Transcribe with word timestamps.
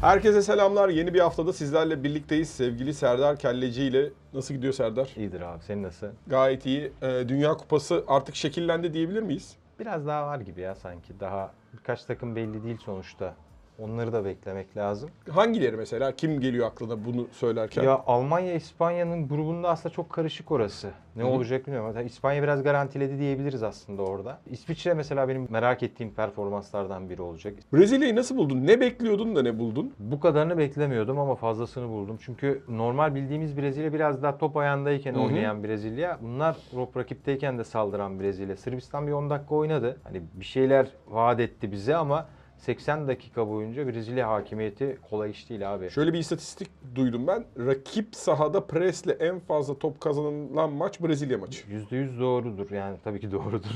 Herkese 0.00 0.42
selamlar. 0.42 0.88
Yeni 0.88 1.14
bir 1.14 1.20
haftada 1.20 1.52
sizlerle 1.52 2.04
birlikteyiz. 2.04 2.50
Sevgili 2.50 2.94
Serdar 2.94 3.36
Kelleci 3.38 3.82
ile 3.84 4.10
nasıl 4.34 4.54
gidiyor 4.54 4.72
Serdar? 4.72 5.10
İyidir 5.16 5.40
abi. 5.40 5.62
Senin 5.62 5.82
nasıl? 5.82 6.06
Gayet 6.26 6.66
iyi. 6.66 6.92
Ee, 7.02 7.24
Dünya 7.28 7.54
Kupası 7.54 8.04
artık 8.08 8.34
şekillendi 8.36 8.92
diyebilir 8.92 9.22
miyiz? 9.22 9.56
Biraz 9.80 10.06
daha 10.06 10.26
var 10.26 10.40
gibi 10.40 10.60
ya 10.60 10.74
sanki. 10.74 11.20
Daha 11.20 11.52
birkaç 11.72 12.04
takım 12.04 12.36
belli 12.36 12.64
değil 12.64 12.78
sonuçta. 12.84 13.34
Onları 13.78 14.12
da 14.12 14.24
beklemek 14.24 14.76
lazım. 14.76 15.10
Hangileri 15.30 15.76
mesela? 15.76 16.12
Kim 16.12 16.40
geliyor 16.40 16.66
aklına 16.66 17.04
bunu 17.04 17.26
söylerken? 17.32 17.82
Ya 17.82 18.02
Almanya 18.06 18.54
İspanya'nın 18.54 19.28
grubunda 19.28 19.68
aslında 19.68 19.94
çok 19.94 20.10
karışık 20.10 20.50
orası. 20.50 20.90
Ne 21.16 21.22
Hı 21.22 21.26
hı. 21.26 21.30
olacak 21.30 21.66
bilmiyorum. 21.66 21.88
Hatta 21.88 22.02
İspanya 22.02 22.42
biraz 22.42 22.62
garantiledi 22.62 23.18
diyebiliriz 23.18 23.62
aslında 23.62 24.02
orada. 24.02 24.38
İsviçre 24.50 24.94
mesela 24.94 25.28
benim 25.28 25.46
merak 25.50 25.82
ettiğim 25.82 26.10
performanslardan 26.14 27.10
biri 27.10 27.22
olacak. 27.22 27.54
Brezilya'yı 27.72 28.16
nasıl 28.16 28.36
buldun? 28.36 28.66
Ne 28.66 28.80
bekliyordun 28.80 29.36
da 29.36 29.42
ne 29.42 29.58
buldun? 29.58 29.92
Bu 29.98 30.20
kadarını 30.20 30.58
beklemiyordum 30.58 31.18
ama 31.18 31.34
fazlasını 31.34 31.88
buldum. 31.88 32.18
Çünkü 32.20 32.62
normal 32.68 33.14
bildiğimiz 33.14 33.56
Brezilya 33.56 33.92
biraz 33.92 34.22
daha 34.22 34.38
top 34.38 34.56
ayağındayken 34.56 35.14
Hı 35.14 35.18
hı. 35.18 35.22
oynayan 35.22 35.64
Brezilya. 35.64 36.18
Bunlar 36.22 36.56
top 36.70 36.96
rakipteyken 36.96 37.58
de 37.58 37.64
saldıran 37.64 38.20
Brezilya. 38.20 38.56
Sırbistan 38.56 39.06
bir 39.06 39.12
10 39.12 39.30
dakika 39.30 39.54
oynadı. 39.54 39.96
Hani 40.04 40.22
bir 40.34 40.44
şeyler 40.44 40.86
vaat 41.08 41.40
etti 41.40 41.72
bize 41.72 41.96
ama 41.96 42.26
80 42.58 43.08
dakika 43.08 43.48
boyunca 43.48 43.88
Brezilya 43.88 44.28
hakimiyeti 44.28 44.98
kolay 45.10 45.30
iş 45.30 45.50
değil 45.50 45.74
abi. 45.74 45.90
Şöyle 45.90 46.12
bir 46.12 46.18
istatistik 46.18 46.68
duydum 46.94 47.26
ben. 47.26 47.44
Rakip 47.66 48.16
sahada 48.16 48.66
presle 48.66 49.12
en 49.12 49.38
fazla 49.38 49.78
top 49.78 50.00
kazanılan 50.00 50.72
maç 50.72 51.00
Brezilya 51.00 51.38
maçı. 51.38 51.62
%100 51.90 52.20
doğrudur 52.20 52.70
yani 52.70 52.96
tabii 53.04 53.20
ki 53.20 53.32
doğrudur. 53.32 53.68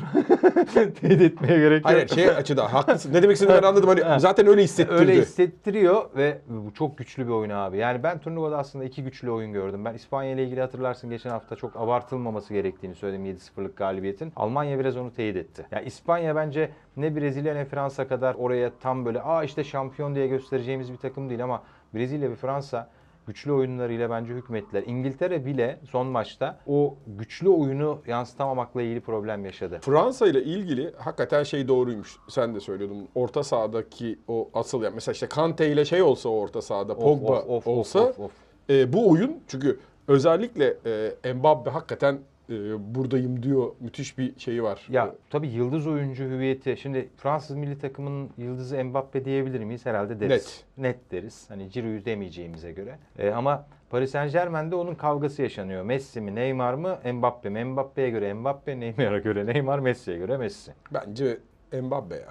Teyit 1.00 1.22
etmeye 1.22 1.58
gerek 1.58 1.84
yok. 1.84 1.92
Hayır 1.92 2.08
şey 2.08 2.28
açıda 2.30 2.72
haklısın. 2.74 3.14
Ne 3.14 3.22
demek 3.22 3.34
istediğini 3.34 3.62
ben 3.62 3.68
anladım. 3.68 3.88
Hani 3.88 4.20
zaten 4.20 4.46
öyle 4.46 4.62
hissettirdi. 4.62 4.98
Öyle 4.98 5.14
hissettiriyor 5.20 6.04
ve 6.16 6.38
bu 6.48 6.74
çok 6.74 6.98
güçlü 6.98 7.26
bir 7.26 7.32
oyun 7.32 7.50
abi. 7.50 7.76
Yani 7.76 8.02
ben 8.02 8.18
turnuvada 8.18 8.58
aslında 8.58 8.84
iki 8.84 9.04
güçlü 9.04 9.30
oyun 9.30 9.52
gördüm. 9.52 9.84
Ben 9.84 9.94
İspanya 9.94 10.32
ile 10.32 10.44
ilgili 10.44 10.60
hatırlarsın 10.60 11.10
geçen 11.10 11.30
hafta 11.30 11.56
çok 11.56 11.76
abartılmaması 11.76 12.54
gerektiğini 12.54 12.94
söyledim 12.94 13.26
7-0'lık 13.26 13.76
galibiyetin. 13.76 14.32
Almanya 14.36 14.78
biraz 14.78 14.96
onu 14.96 15.12
teyit 15.12 15.36
etti. 15.36 15.66
Ya 15.70 15.80
İspanya 15.80 16.36
bence 16.36 16.70
ne 16.96 17.16
Brezilya 17.16 17.54
ne 17.54 17.64
Fransa 17.64 18.08
kadar 18.08 18.34
oraya 18.34 18.70
tam 18.80 19.04
böyle 19.04 19.22
aa 19.22 19.44
işte 19.44 19.64
şampiyon 19.64 20.14
diye 20.14 20.26
göstereceğimiz 20.26 20.92
bir 20.92 20.96
takım 20.98 21.28
değil 21.28 21.44
ama 21.44 21.62
Brezilya 21.94 22.30
ve 22.30 22.34
Fransa 22.36 22.88
güçlü 23.26 23.52
oyunlarıyla 23.52 24.10
bence 24.10 24.34
hükmettiler. 24.34 24.82
İngiltere 24.86 25.46
bile 25.46 25.78
son 25.90 26.06
maçta 26.06 26.58
o 26.66 26.94
güçlü 27.06 27.48
oyunu 27.48 27.98
yansıtamamakla 28.06 28.82
ilgili 28.82 29.00
problem 29.00 29.44
yaşadı. 29.44 29.78
Fransa 29.82 30.26
ile 30.26 30.42
ilgili 30.44 30.92
hakikaten 30.98 31.42
şey 31.42 31.68
doğruymuş. 31.68 32.16
Sen 32.28 32.54
de 32.54 32.60
söylüyordun. 32.60 33.08
Orta 33.14 33.42
sahadaki 33.42 34.18
o 34.28 34.48
asıl 34.54 34.82
yani 34.82 34.94
mesela 34.94 35.12
işte 35.12 35.26
Kante 35.26 35.72
ile 35.72 35.84
şey 35.84 36.02
olsa 36.02 36.28
orta 36.28 36.62
sahada 36.62 36.92
Of, 36.92 37.02
Pogba 37.02 37.32
of, 37.32 37.44
of, 37.44 37.48
of, 37.50 37.66
olsa 37.66 38.00
of, 38.00 38.20
of. 38.20 38.32
e, 38.70 38.92
bu 38.92 39.10
oyun 39.10 39.36
çünkü 39.48 39.78
özellikle 40.08 40.76
e, 41.24 41.32
Mbappe 41.32 41.70
hakikaten 41.70 42.18
e, 42.50 42.54
buradayım 42.94 43.42
diyor. 43.42 43.72
Müthiş 43.80 44.18
bir 44.18 44.38
şeyi 44.38 44.62
var. 44.62 44.86
Ya 44.88 45.14
tabii 45.30 45.48
yıldız 45.48 45.86
oyuncu 45.86 46.24
hüviyeti. 46.24 46.76
Şimdi 46.76 47.08
Fransız 47.16 47.56
milli 47.56 47.78
takımının 47.78 48.30
yıldızı 48.38 48.84
Mbappe 48.84 49.24
diyebilir 49.24 49.64
miyiz? 49.64 49.86
Herhalde 49.86 50.20
deriz. 50.20 50.64
Net. 50.78 51.10
deriz. 51.10 51.50
Hani 51.50 51.68
Giroud'u 51.68 52.04
demeyeceğimize 52.04 52.72
göre. 52.72 52.98
E, 53.18 53.30
ama 53.30 53.66
Paris 53.90 54.10
Saint 54.10 54.32
Germain'de 54.32 54.74
onun 54.74 54.94
kavgası 54.94 55.42
yaşanıyor. 55.42 55.82
Messi 55.82 56.20
mi, 56.20 56.34
Neymar 56.34 56.74
mı, 56.74 56.98
Mbappe 57.12 57.48
mi? 57.48 57.64
Mbappe'ye 57.64 58.10
göre 58.10 58.34
Mbappe, 58.34 58.80
Neymar'a 58.80 59.18
göre 59.18 59.46
Neymar, 59.46 59.78
Messi'ye 59.78 60.18
göre 60.18 60.36
Messi. 60.36 60.72
Bence 60.94 61.38
Mbappe 61.82 62.14
ya. 62.14 62.28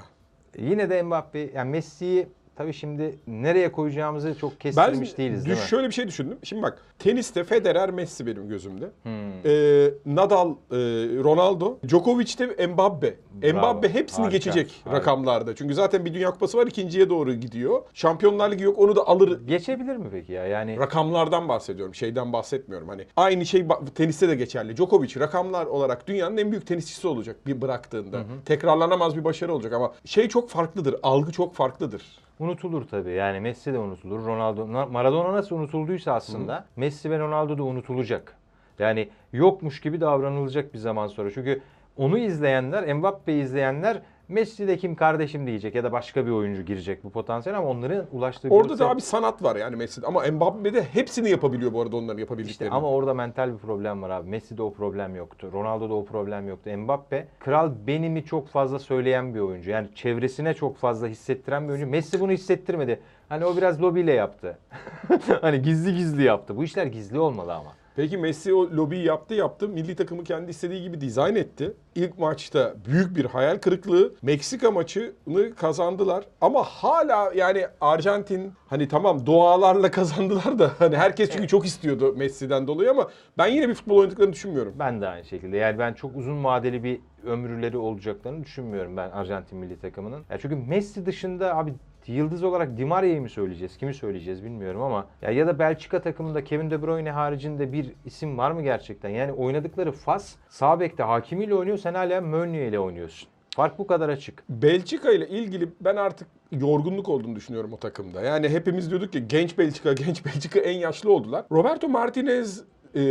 Yine 0.58 0.90
de 0.90 1.04
Mbappe, 1.04 1.40
yani 1.56 1.70
Messi'yi 1.70 2.28
tabii 2.56 2.74
şimdi 2.74 3.20
nereye 3.28 3.72
koyacağımızı 3.72 4.38
çok 4.38 4.60
kestirmiş 4.60 5.18
değiliz 5.18 5.46
değil 5.46 5.58
mi? 5.58 5.64
şöyle 5.64 5.88
bir 5.88 5.94
şey 5.94 6.08
düşündüm. 6.08 6.38
Şimdi 6.44 6.62
bak 6.62 6.82
teniste 7.00 7.44
Federer, 7.44 7.90
Messi 7.90 8.26
benim 8.28 8.50
gözümde. 8.50 8.92
Hmm. 9.04 9.12
E, 9.46 9.94
Nadal, 10.06 10.50
e, 10.52 10.76
Ronaldo, 11.24 11.78
Djokovic 11.88 12.38
de 12.40 12.68
Mbappe. 12.68 13.16
Bravo. 13.42 13.58
Mbappe 13.58 13.94
hepsini 13.94 14.24
Harika, 14.24 14.38
geçecek 14.38 14.82
harika. 14.84 15.00
rakamlarda. 15.00 15.56
Çünkü 15.56 15.74
zaten 15.74 16.06
bir 16.06 16.14
Dünya 16.14 16.32
Kupası 16.32 16.58
var 16.58 16.68
ikinciye 16.68 17.10
doğru 17.10 17.34
gidiyor. 17.34 17.82
Şampiyonlar 17.94 18.52
Ligi 18.52 18.64
yok 18.64 18.80
onu 18.80 18.96
da 18.96 19.08
alır 19.08 19.48
Geçebilir 19.48 19.96
mi 19.96 20.08
peki 20.12 20.34
ya? 20.34 20.48
Yani 20.48 20.80
Rakamlardan 20.80 21.50
bahsediyorum. 21.50 21.96
Şeyden 21.96 22.34
bahsetmiyorum. 22.34 22.90
Hani 22.90 23.06
aynı 23.18 23.46
şey 23.46 23.66
teniste 23.96 24.30
de 24.30 24.36
geçerli. 24.36 24.78
Djokovic 24.78 25.20
rakamlar 25.20 25.66
olarak 25.66 26.08
dünyanın 26.08 26.38
en 26.38 26.52
büyük 26.52 26.68
tenisçisi 26.68 27.08
olacak 27.08 27.36
bir 27.46 27.62
bıraktığında. 27.62 28.24
Tekrarlanamaz 28.46 29.16
bir 29.18 29.24
başarı 29.24 29.54
olacak 29.54 29.74
ama 29.74 29.94
şey 30.06 30.28
çok 30.28 30.50
farklıdır. 30.50 30.96
Algı 31.04 31.32
çok 31.32 31.56
farklıdır. 31.56 32.02
Unutulur 32.42 32.88
tabii. 32.88 33.12
Yani 33.12 33.40
Messi 33.40 33.74
de 33.74 33.80
unutulur. 33.80 34.26
Ronaldo, 34.26 34.68
Maradona 34.92 35.34
nasıl 35.34 35.56
unutulduysa 35.56 36.14
aslında 36.14 36.66
Messi 36.76 37.12
ve 37.12 37.20
Ronaldo 37.20 37.58
da 37.58 37.64
unutulacak. 37.64 38.36
Yani 38.80 39.10
yokmuş 39.34 39.82
gibi 39.82 40.02
davranılacak 40.02 40.74
bir 40.74 40.78
zaman 40.80 41.08
sonra. 41.08 41.32
Çünkü 41.32 41.62
onu 41.98 42.18
izleyenler, 42.18 42.94
Mbappe'yi 42.94 43.44
izleyenler 43.44 44.02
Messi 44.32 44.68
de 44.68 44.78
kim 44.78 44.96
kardeşim 44.96 45.48
diyecek 45.48 45.76
ya 45.76 45.84
da 45.84 45.92
başka 45.92 46.26
bir 46.26 46.32
oyuncu 46.32 46.62
girecek 46.62 47.04
bu 47.04 47.10
potansiyel 47.10 47.58
ama 47.58 47.68
onların 47.70 48.06
ulaştığı 48.12 48.48
Orada 48.50 48.70
da 48.70 48.74
görsel- 48.74 48.92
abi 48.92 49.02
sanat 49.02 49.44
var 49.44 49.56
yani 49.56 49.76
Messi'de. 49.76 50.08
Ama 50.08 50.24
Mbappe 50.32 50.74
de 50.74 50.84
hepsini 50.84 51.30
yapabiliyor 51.30 51.74
bu 51.74 51.82
arada 51.82 51.96
onların 51.96 52.18
İşte 52.18 52.22
yapabildiklerini. 52.22 52.74
ama 52.76 52.90
orada 52.90 53.14
mental 53.14 53.54
bir 53.54 53.58
problem 53.58 54.02
var 54.02 54.10
abi. 54.10 54.30
Messi'de 54.30 54.62
o 54.64 54.74
problem 54.74 55.16
yoktu. 55.16 55.50
Ronaldo'da 55.54 55.94
o 55.94 56.06
problem 56.06 56.48
yoktu. 56.48 56.70
Mbappe 56.78 57.28
kral 57.40 57.72
benimi 57.88 58.26
çok 58.26 58.48
fazla 58.48 58.80
söyleyen 58.80 59.36
bir 59.36 59.40
oyuncu. 59.40 59.72
Yani 59.72 59.88
çevresine 59.96 60.54
çok 60.54 60.78
fazla 60.78 61.08
hissettiren 61.08 61.64
bir 61.64 61.70
oyuncu. 61.70 61.88
Messi 61.88 62.20
bunu 62.20 62.32
hissettirmedi. 62.32 63.00
Hani 63.30 63.46
o 63.46 63.58
biraz 63.58 63.82
lobiyle 63.82 64.14
yaptı. 64.14 64.58
hani 65.42 65.62
gizli 65.62 65.96
gizli 65.96 66.24
yaptı. 66.24 66.58
Bu 66.58 66.64
işler 66.64 66.86
gizli 66.86 67.20
olmalı 67.20 67.54
ama. 67.54 67.72
Peki 67.96 68.18
Messi 68.18 68.54
o 68.54 68.70
lobiyi 68.70 69.06
yaptı 69.06 69.34
yaptı. 69.34 69.70
Milli 69.70 69.96
takımı 69.96 70.24
kendi 70.24 70.52
istediği 70.52 70.82
gibi 70.82 71.02
dizayn 71.02 71.36
etti. 71.36 71.74
İlk 71.96 72.20
maçta 72.20 72.74
büyük 72.86 73.16
bir 73.16 73.26
hayal 73.26 73.58
kırıklığı. 73.58 74.14
Meksika 74.22 74.72
maçını 74.72 75.56
kazandılar. 75.56 76.24
Ama 76.42 76.64
hala 76.64 77.32
yani 77.36 77.68
Arjantin 77.82 78.54
hani 78.68 78.88
tamam 78.88 79.26
dualarla 79.26 79.92
kazandılar 79.92 80.60
da 80.60 80.72
hani 80.80 80.98
herkes 80.98 81.30
çünkü 81.30 81.48
çok 81.48 81.66
istiyordu 81.66 82.14
Messi'den 82.18 82.68
dolayı 82.68 82.92
ama 82.92 83.08
ben 83.38 83.48
yine 83.48 83.70
bir 83.70 83.74
futbol 83.74 83.98
oynadıklarını 83.98 84.34
düşünmüyorum. 84.34 84.74
Ben 84.80 85.02
de 85.02 85.08
aynı 85.08 85.26
şekilde. 85.26 85.58
Yani 85.58 85.80
ben 85.80 85.94
çok 85.94 86.16
uzun 86.16 86.44
vadeli 86.44 86.84
bir 86.84 87.00
ömürleri 87.26 87.78
olacaklarını 87.78 88.44
düşünmüyorum 88.44 88.98
ben 88.98 89.10
Arjantin 89.12 89.58
milli 89.58 89.80
takımının. 89.80 90.24
Ya 90.30 90.38
çünkü 90.38 90.56
Messi 90.56 91.06
dışında 91.06 91.58
abi 91.58 91.74
yıldız 92.08 92.44
olarak 92.44 92.78
Di 92.78 92.86
Maria'yı 92.86 93.22
mı 93.22 93.30
söyleyeceğiz? 93.30 93.78
Kimi 93.78 93.94
söyleyeceğiz 93.94 94.44
bilmiyorum 94.44 94.82
ama 94.82 95.08
ya 95.22 95.32
ya 95.32 95.48
da 95.48 95.60
Belçika 95.60 96.02
takımında 96.02 96.44
Kevin 96.44 96.72
De 96.72 96.82
Bruyne 96.82 97.12
haricinde 97.12 97.74
bir 97.74 97.92
isim 98.06 98.38
var 98.38 98.52
mı 98.52 98.62
gerçekten? 98.62 99.10
Yani 99.10 99.32
oynadıkları 99.32 99.92
Fas 99.92 100.36
sağ 100.50 100.80
bekte 100.80 101.04
hakimiyle 101.04 101.56
oynuyor. 101.56 101.78
Sen 101.78 101.94
hala 101.94 102.22
Meunier 102.22 102.68
ile 102.68 102.80
oynuyorsun. 102.80 103.30
Fark 103.56 103.80
bu 103.80 103.88
kadar 103.88 104.10
açık. 104.10 104.44
Belçika 104.50 105.12
ile 105.12 105.28
ilgili 105.30 105.70
ben 105.82 105.96
artık 105.96 106.28
yorgunluk 106.52 107.10
olduğunu 107.10 107.36
düşünüyorum 107.36 107.74
o 107.74 107.78
takımda. 107.78 108.22
Yani 108.22 108.50
hepimiz 108.50 108.90
diyorduk 108.90 109.14
ki 109.14 109.28
genç 109.28 109.58
Belçika, 109.58 109.94
genç 109.94 110.26
Belçika 110.26 110.60
en 110.60 110.78
yaşlı 110.78 111.12
oldular. 111.14 111.46
Roberto 111.52 111.90
Martinez 111.90 112.64
e, 112.96 113.02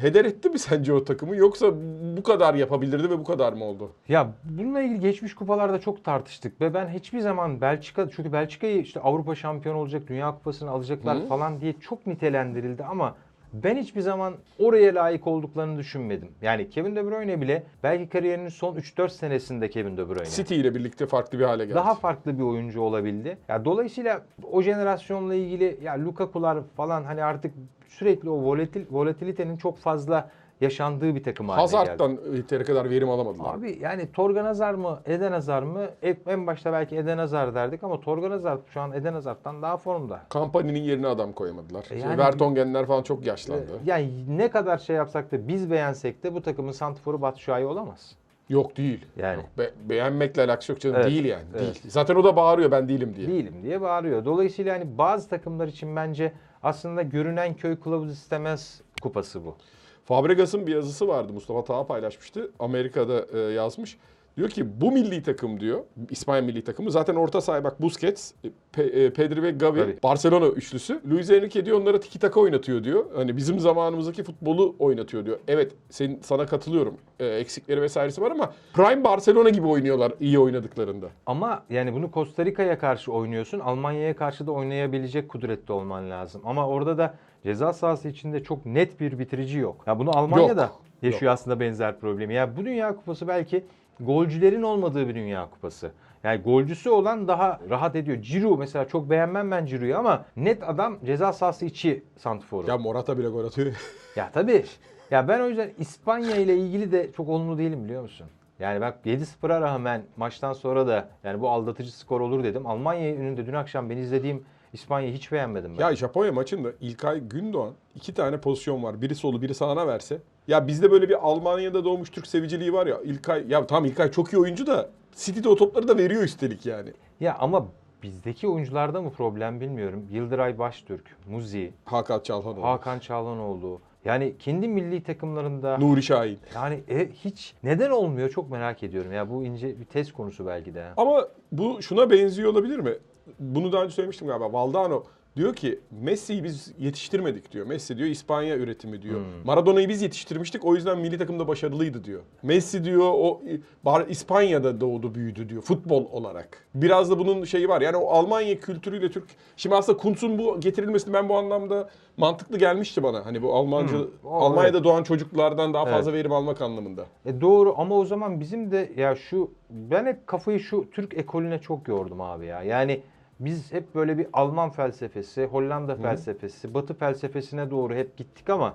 heder 0.00 0.24
etti 0.24 0.50
mi 0.50 0.58
sence 0.58 0.92
o 0.92 1.04
takımı 1.04 1.36
yoksa 1.36 1.72
bu 2.16 2.22
kadar 2.22 2.54
yapabilirdi 2.54 3.10
ve 3.10 3.18
bu 3.18 3.24
kadar 3.24 3.52
mı 3.52 3.64
oldu? 3.64 3.90
Ya 4.08 4.32
bununla 4.44 4.82
ilgili 4.82 5.00
geçmiş 5.00 5.34
kupalarda 5.34 5.80
çok 5.80 6.04
tartıştık 6.04 6.60
ve 6.60 6.74
ben 6.74 6.88
hiçbir 6.88 7.20
zaman 7.20 7.60
Belçika 7.60 8.10
çünkü 8.10 8.32
Belçika'yı 8.32 8.80
işte 8.80 9.00
Avrupa 9.00 9.34
şampiyonu 9.34 9.78
olacak, 9.78 10.02
Dünya 10.08 10.30
Kupası'nı 10.30 10.70
alacaklar 10.70 11.18
Hı. 11.18 11.26
falan 11.26 11.60
diye 11.60 11.72
çok 11.80 12.06
nitelendirildi 12.06 12.84
ama 12.84 13.14
ben 13.52 13.76
hiçbir 13.76 14.00
zaman 14.00 14.34
oraya 14.58 14.94
layık 14.94 15.26
olduklarını 15.26 15.78
düşünmedim. 15.78 16.28
Yani 16.42 16.70
Kevin 16.70 16.96
De 16.96 17.06
Bruyne 17.06 17.40
bile 17.40 17.62
belki 17.82 18.08
kariyerinin 18.08 18.48
son 18.48 18.76
3-4 18.76 19.10
senesinde 19.10 19.70
Kevin 19.70 19.96
De 19.96 20.08
Bruyne. 20.08 20.26
City 20.26 20.54
ile 20.60 20.74
birlikte 20.74 21.06
farklı 21.06 21.38
bir 21.38 21.44
hale 21.44 21.64
geldi. 21.64 21.74
Daha 21.74 21.94
farklı 21.94 22.38
bir 22.38 22.42
oyuncu 22.42 22.80
olabildi. 22.80 23.38
Ya 23.48 23.64
dolayısıyla 23.64 24.22
o 24.52 24.62
jenerasyonla 24.62 25.34
ilgili 25.34 25.78
ya 25.82 26.04
Lukaku'lar 26.04 26.58
falan 26.76 27.04
hani 27.04 27.24
artık 27.24 27.54
sürekli 27.88 28.30
o 28.30 28.34
volatil, 28.42 28.86
volatilitenin 28.90 29.56
çok 29.56 29.78
fazla 29.78 30.30
yaşandığı 30.60 31.14
bir 31.14 31.22
takım 31.22 31.48
haline 31.48 31.66
geldi. 31.66 31.76
Hazard'dan 31.76 32.18
yeteri 32.36 32.64
kadar 32.64 32.90
verim 32.90 33.10
alamadılar. 33.10 33.54
Abi 33.54 33.78
yani 33.82 34.12
Torgan 34.12 34.44
Hazar 34.44 34.74
mı, 34.74 35.00
Eden 35.06 35.32
Hazar 35.32 35.62
mı? 35.62 35.80
En- 36.26 36.46
başta 36.46 36.72
belki 36.72 36.96
Eden 36.96 37.18
Hazar 37.18 37.54
derdik 37.54 37.84
ama 37.84 38.00
Torgan 38.00 38.30
Hazar 38.30 38.58
şu 38.74 38.80
an 38.80 38.92
Eden 38.92 39.12
Hazar'dan 39.12 39.62
daha 39.62 39.76
formda. 39.76 40.20
Kampanya'nın 40.28 40.78
yerine 40.78 41.06
adam 41.06 41.32
koyamadılar. 41.32 41.86
E 41.90 41.98
yani- 41.98 42.18
Vertonghen'ler 42.18 42.86
falan 42.86 43.02
çok 43.02 43.26
yaşlandı. 43.26 43.66
Ee, 43.84 43.90
Yani 43.90 44.38
ne 44.38 44.50
kadar 44.50 44.78
şey 44.78 44.96
yapsak 44.96 45.32
da 45.32 45.48
biz 45.48 45.70
beğensek 45.70 46.22
de 46.24 46.34
bu 46.34 46.42
takımın 46.42 46.72
santiforu 46.72 47.22
Batu 47.22 47.40
Şua'yı 47.40 47.68
olamaz. 47.68 48.16
Yok 48.48 48.76
değil. 48.76 49.06
Yani. 49.16 49.36
Yok, 49.36 49.44
be- 49.58 49.70
beğenmekle 49.88 50.42
alakası 50.42 50.72
yok 50.72 50.80
canım. 50.80 50.96
Evet, 50.96 51.06
Değil 51.10 51.24
yani. 51.24 51.42
evet. 51.52 51.60
Değil. 51.62 51.80
Zaten 51.88 52.14
o 52.14 52.24
da 52.24 52.36
bağırıyor 52.36 52.70
ben 52.70 52.88
değilim 52.88 53.14
diye. 53.16 53.28
Değilim 53.28 53.54
diye 53.62 53.80
bağırıyor. 53.80 54.24
Dolayısıyla 54.24 54.74
hani 54.74 54.98
bazı 54.98 55.28
takımlar 55.28 55.68
için 55.68 55.96
bence 55.96 56.32
aslında 56.62 57.02
görünen 57.02 57.54
köy 57.54 57.80
kılavuz 57.80 58.10
istemez 58.10 58.80
kupası 59.02 59.44
bu. 59.44 59.56
Fabregas'ın 60.04 60.66
bir 60.66 60.74
yazısı 60.74 61.08
vardı 61.08 61.32
Mustafa 61.32 61.64
Taha 61.64 61.86
paylaşmıştı. 61.86 62.50
Amerika'da 62.58 63.26
e, 63.32 63.38
yazmış. 63.38 63.98
Diyor 64.38 64.50
ki 64.50 64.80
bu 64.80 64.92
milli 64.92 65.22
takım 65.22 65.60
diyor. 65.60 65.80
İspanya 66.10 66.42
milli 66.42 66.64
takımı. 66.64 66.90
Zaten 66.90 67.14
orta 67.14 67.40
sahaya 67.40 67.64
bak 67.64 67.82
Busquets, 67.82 68.32
Pe- 68.72 69.04
e, 69.06 69.12
Pedri 69.12 69.42
ve 69.42 69.50
Gavi. 69.50 69.78
Tabii. 69.80 69.96
Barcelona 70.02 70.46
üçlüsü. 70.46 71.00
Luis 71.10 71.30
Enrique 71.30 71.66
diyor 71.66 71.80
onlara 71.80 72.00
tiki 72.00 72.18
taka 72.18 72.40
oynatıyor 72.40 72.84
diyor. 72.84 73.04
Hani 73.16 73.36
bizim 73.36 73.60
zamanımızdaki 73.60 74.22
futbolu 74.22 74.76
oynatıyor 74.78 75.26
diyor. 75.26 75.38
Evet 75.48 75.72
senin, 75.90 76.20
sana 76.22 76.46
katılıyorum. 76.46 76.94
Ee, 77.20 77.26
eksikleri 77.26 77.82
vesairesi 77.82 78.20
var 78.20 78.30
ama 78.30 78.52
Prime 78.72 79.04
Barcelona 79.04 79.48
gibi 79.48 79.66
oynuyorlar 79.66 80.12
iyi 80.20 80.38
oynadıklarında. 80.38 81.06
Ama 81.26 81.62
yani 81.70 81.94
bunu 81.94 82.10
Costa 82.14 82.44
Rica'ya 82.44 82.78
karşı 82.78 83.12
oynuyorsun. 83.12 83.58
Almanya'ya 83.58 84.16
karşı 84.16 84.46
da 84.46 84.52
oynayabilecek 84.52 85.28
kudrette 85.28 85.72
olman 85.72 86.10
lazım. 86.10 86.42
Ama 86.44 86.68
orada 86.68 86.98
da 86.98 87.14
ceza 87.42 87.72
sahası 87.72 88.08
içinde 88.08 88.42
çok 88.42 88.66
net 88.66 89.00
bir 89.00 89.18
bitirici 89.18 89.58
yok. 89.58 89.84
Ya 89.86 89.98
bunu 89.98 90.16
Almanya'da 90.16 90.62
Yok, 90.62 90.82
yaşıyor 91.02 91.32
aslında 91.32 91.60
benzer 91.60 92.00
problemi. 92.00 92.34
Ya 92.34 92.56
bu 92.56 92.64
Dünya 92.64 92.96
Kupası 92.96 93.28
belki 93.28 93.64
golcülerin 94.00 94.62
olmadığı 94.62 95.08
bir 95.08 95.14
Dünya 95.14 95.50
Kupası. 95.50 95.90
Yani 96.24 96.42
golcüsü 96.42 96.90
olan 96.90 97.28
daha 97.28 97.60
rahat 97.70 97.96
ediyor. 97.96 98.22
Ciro 98.22 98.56
mesela 98.56 98.88
çok 98.88 99.10
beğenmem 99.10 99.50
ben 99.50 99.66
Ciro'yu 99.66 99.98
ama 99.98 100.24
net 100.36 100.68
adam 100.68 100.98
ceza 101.06 101.32
sahası 101.32 101.64
içi 101.64 102.04
santiforu. 102.16 102.68
Ya 102.68 102.78
Morata 102.78 103.18
bile 103.18 103.28
gol 103.28 103.44
atıyor. 103.44 103.74
Ya 104.16 104.30
tabii. 104.32 104.64
Ya 105.10 105.28
ben 105.28 105.40
o 105.40 105.48
yüzden 105.48 105.70
İspanya 105.78 106.36
ile 106.36 106.56
ilgili 106.56 106.92
de 106.92 107.12
çok 107.12 107.28
olumlu 107.28 107.58
değilim 107.58 107.84
biliyor 107.84 108.02
musun? 108.02 108.26
Yani 108.58 108.80
bak 108.80 108.98
7-0'a 109.06 109.60
rağmen 109.60 110.02
maçtan 110.16 110.52
sonra 110.52 110.86
da 110.86 111.08
yani 111.24 111.40
bu 111.40 111.50
aldatıcı 111.50 111.98
skor 111.98 112.20
olur 112.20 112.44
dedim. 112.44 112.66
Almanya 112.66 113.14
önünde 113.14 113.46
dün 113.46 113.52
akşam 113.52 113.90
ben 113.90 113.96
izlediğim 113.96 114.44
İspanya'yı 114.72 115.12
hiç 115.14 115.32
beğenmedim 115.32 115.78
ben. 115.78 115.82
ya 115.82 115.96
Japonya 115.96 116.32
maçında 116.32 116.68
İlkay 116.80 117.20
Gündoğan 117.20 117.74
iki 117.94 118.14
tane 118.14 118.40
pozisyon 118.40 118.82
var. 118.82 119.02
Biri 119.02 119.14
solu 119.14 119.42
biri 119.42 119.54
sağına 119.54 119.86
verse. 119.86 120.18
Ya 120.48 120.66
bizde 120.66 120.90
böyle 120.90 121.08
bir 121.08 121.26
Almanya'da 121.28 121.84
doğmuş 121.84 122.10
Türk 122.10 122.26
seviciliği 122.26 122.72
var 122.72 122.86
ya. 122.86 123.00
İlkay 123.04 123.44
ya 123.48 123.66
tamam 123.66 123.84
İlkay 123.84 124.10
çok 124.10 124.32
iyi 124.32 124.38
oyuncu 124.38 124.66
da 124.66 124.90
City'de 125.16 125.48
o 125.48 125.56
topları 125.56 125.88
da 125.88 125.96
veriyor 125.98 126.22
üstelik 126.22 126.66
yani. 126.66 126.90
Ya 127.20 127.36
ama 127.40 127.66
bizdeki 128.02 128.48
oyuncularda 128.48 129.02
mı 129.02 129.10
problem 129.10 129.60
bilmiyorum. 129.60 130.06
Yıldıray 130.10 130.58
Baştürk, 130.58 131.04
Muzi, 131.30 131.72
Hakan 131.84 132.20
Çalhanoğlu, 132.20 132.64
Hakan 132.64 132.98
Çalhanoğlu. 132.98 133.80
Yani 134.04 134.34
kendi 134.38 134.68
milli 134.68 135.02
takımlarında 135.02 135.78
Nuri 135.78 136.02
Şahin. 136.02 136.38
yani 136.54 136.80
e, 136.88 137.08
hiç 137.24 137.54
neden 137.62 137.90
olmuyor 137.90 138.28
çok 138.30 138.50
merak 138.50 138.82
ediyorum. 138.82 139.12
Ya 139.12 139.30
bu 139.30 139.44
ince 139.44 139.80
bir 139.80 139.84
test 139.84 140.12
konusu 140.12 140.46
belki 140.46 140.74
de. 140.74 140.86
Ama 140.96 141.28
bu 141.52 141.82
şuna 141.82 142.10
benziyor 142.10 142.52
olabilir 142.52 142.78
mi? 142.78 142.92
Bunu 143.38 143.72
daha 143.72 143.82
önce 143.84 143.94
söylemiştim 143.94 144.28
galiba. 144.28 144.52
Valdano 144.52 145.04
diyor 145.36 145.54
ki 145.54 145.80
Messi'yi 145.90 146.44
biz 146.44 146.72
yetiştirmedik 146.78 147.52
diyor. 147.52 147.66
Messi 147.66 147.96
diyor 147.96 148.08
İspanya 148.08 148.56
üretimi 148.56 149.02
diyor. 149.02 149.20
Maradona'yı 149.44 149.88
biz 149.88 150.02
yetiştirmiştik 150.02 150.64
o 150.64 150.74
yüzden 150.74 150.98
milli 150.98 151.18
takımda 151.18 151.48
başarılıydı 151.48 152.04
diyor. 152.04 152.20
Messi 152.42 152.84
diyor 152.84 153.10
o 153.14 153.40
bar- 153.84 154.06
İspanya'da 154.06 154.80
doğdu 154.80 155.14
büyüdü 155.14 155.48
diyor 155.48 155.62
futbol 155.62 156.04
olarak. 156.12 156.66
Biraz 156.74 157.10
da 157.10 157.18
bunun 157.18 157.44
şeyi 157.44 157.68
var. 157.68 157.80
Yani 157.80 157.96
o 157.96 158.10
Almanya 158.10 158.60
kültürüyle 158.60 159.10
Türk 159.10 159.24
Şimdi 159.56 159.76
aslında 159.76 159.98
Kuntz'un 159.98 160.38
bu 160.38 160.60
getirilmesini 160.60 161.12
ben 161.12 161.28
bu 161.28 161.36
anlamda 161.36 161.88
mantıklı 162.16 162.58
gelmişti 162.58 163.02
bana. 163.02 163.26
Hani 163.26 163.42
bu 163.42 163.54
Almanca 163.54 163.96
O, 164.24 164.30
Almanya'da 164.34 164.84
doğan 164.84 165.02
çocuklardan 165.02 165.74
daha 165.74 165.84
fazla 165.86 166.10
Evet. 166.10 166.20
verim 166.20 166.32
almak 166.32 166.62
anlamında. 166.62 167.06
E 167.26 167.40
doğru 167.40 167.74
ama 167.78 167.94
o 167.94 168.04
zaman 168.04 168.40
bizim 168.40 168.70
de 168.70 168.92
ya 168.96 169.16
şu 169.16 169.50
ben 169.70 170.06
hep 170.06 170.26
kafayı 170.26 170.60
şu 170.60 170.90
Türk 170.90 171.14
ekolüne 171.18 171.58
çok 171.58 171.88
yordum 171.88 172.20
abi 172.20 172.46
ya. 172.46 172.62
Yani 172.62 173.00
biz 173.40 173.72
hep 173.72 173.94
böyle 173.94 174.18
bir 174.18 174.26
Alman 174.32 174.70
felsefesi, 174.70 175.44
Hollanda 175.44 175.96
felsefesi, 175.96 176.74
Batı 176.74 176.94
felsefesine 176.94 177.70
doğru 177.70 177.94
hep 177.94 178.16
gittik 178.16 178.50
ama 178.50 178.74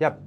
ya 0.00 0.18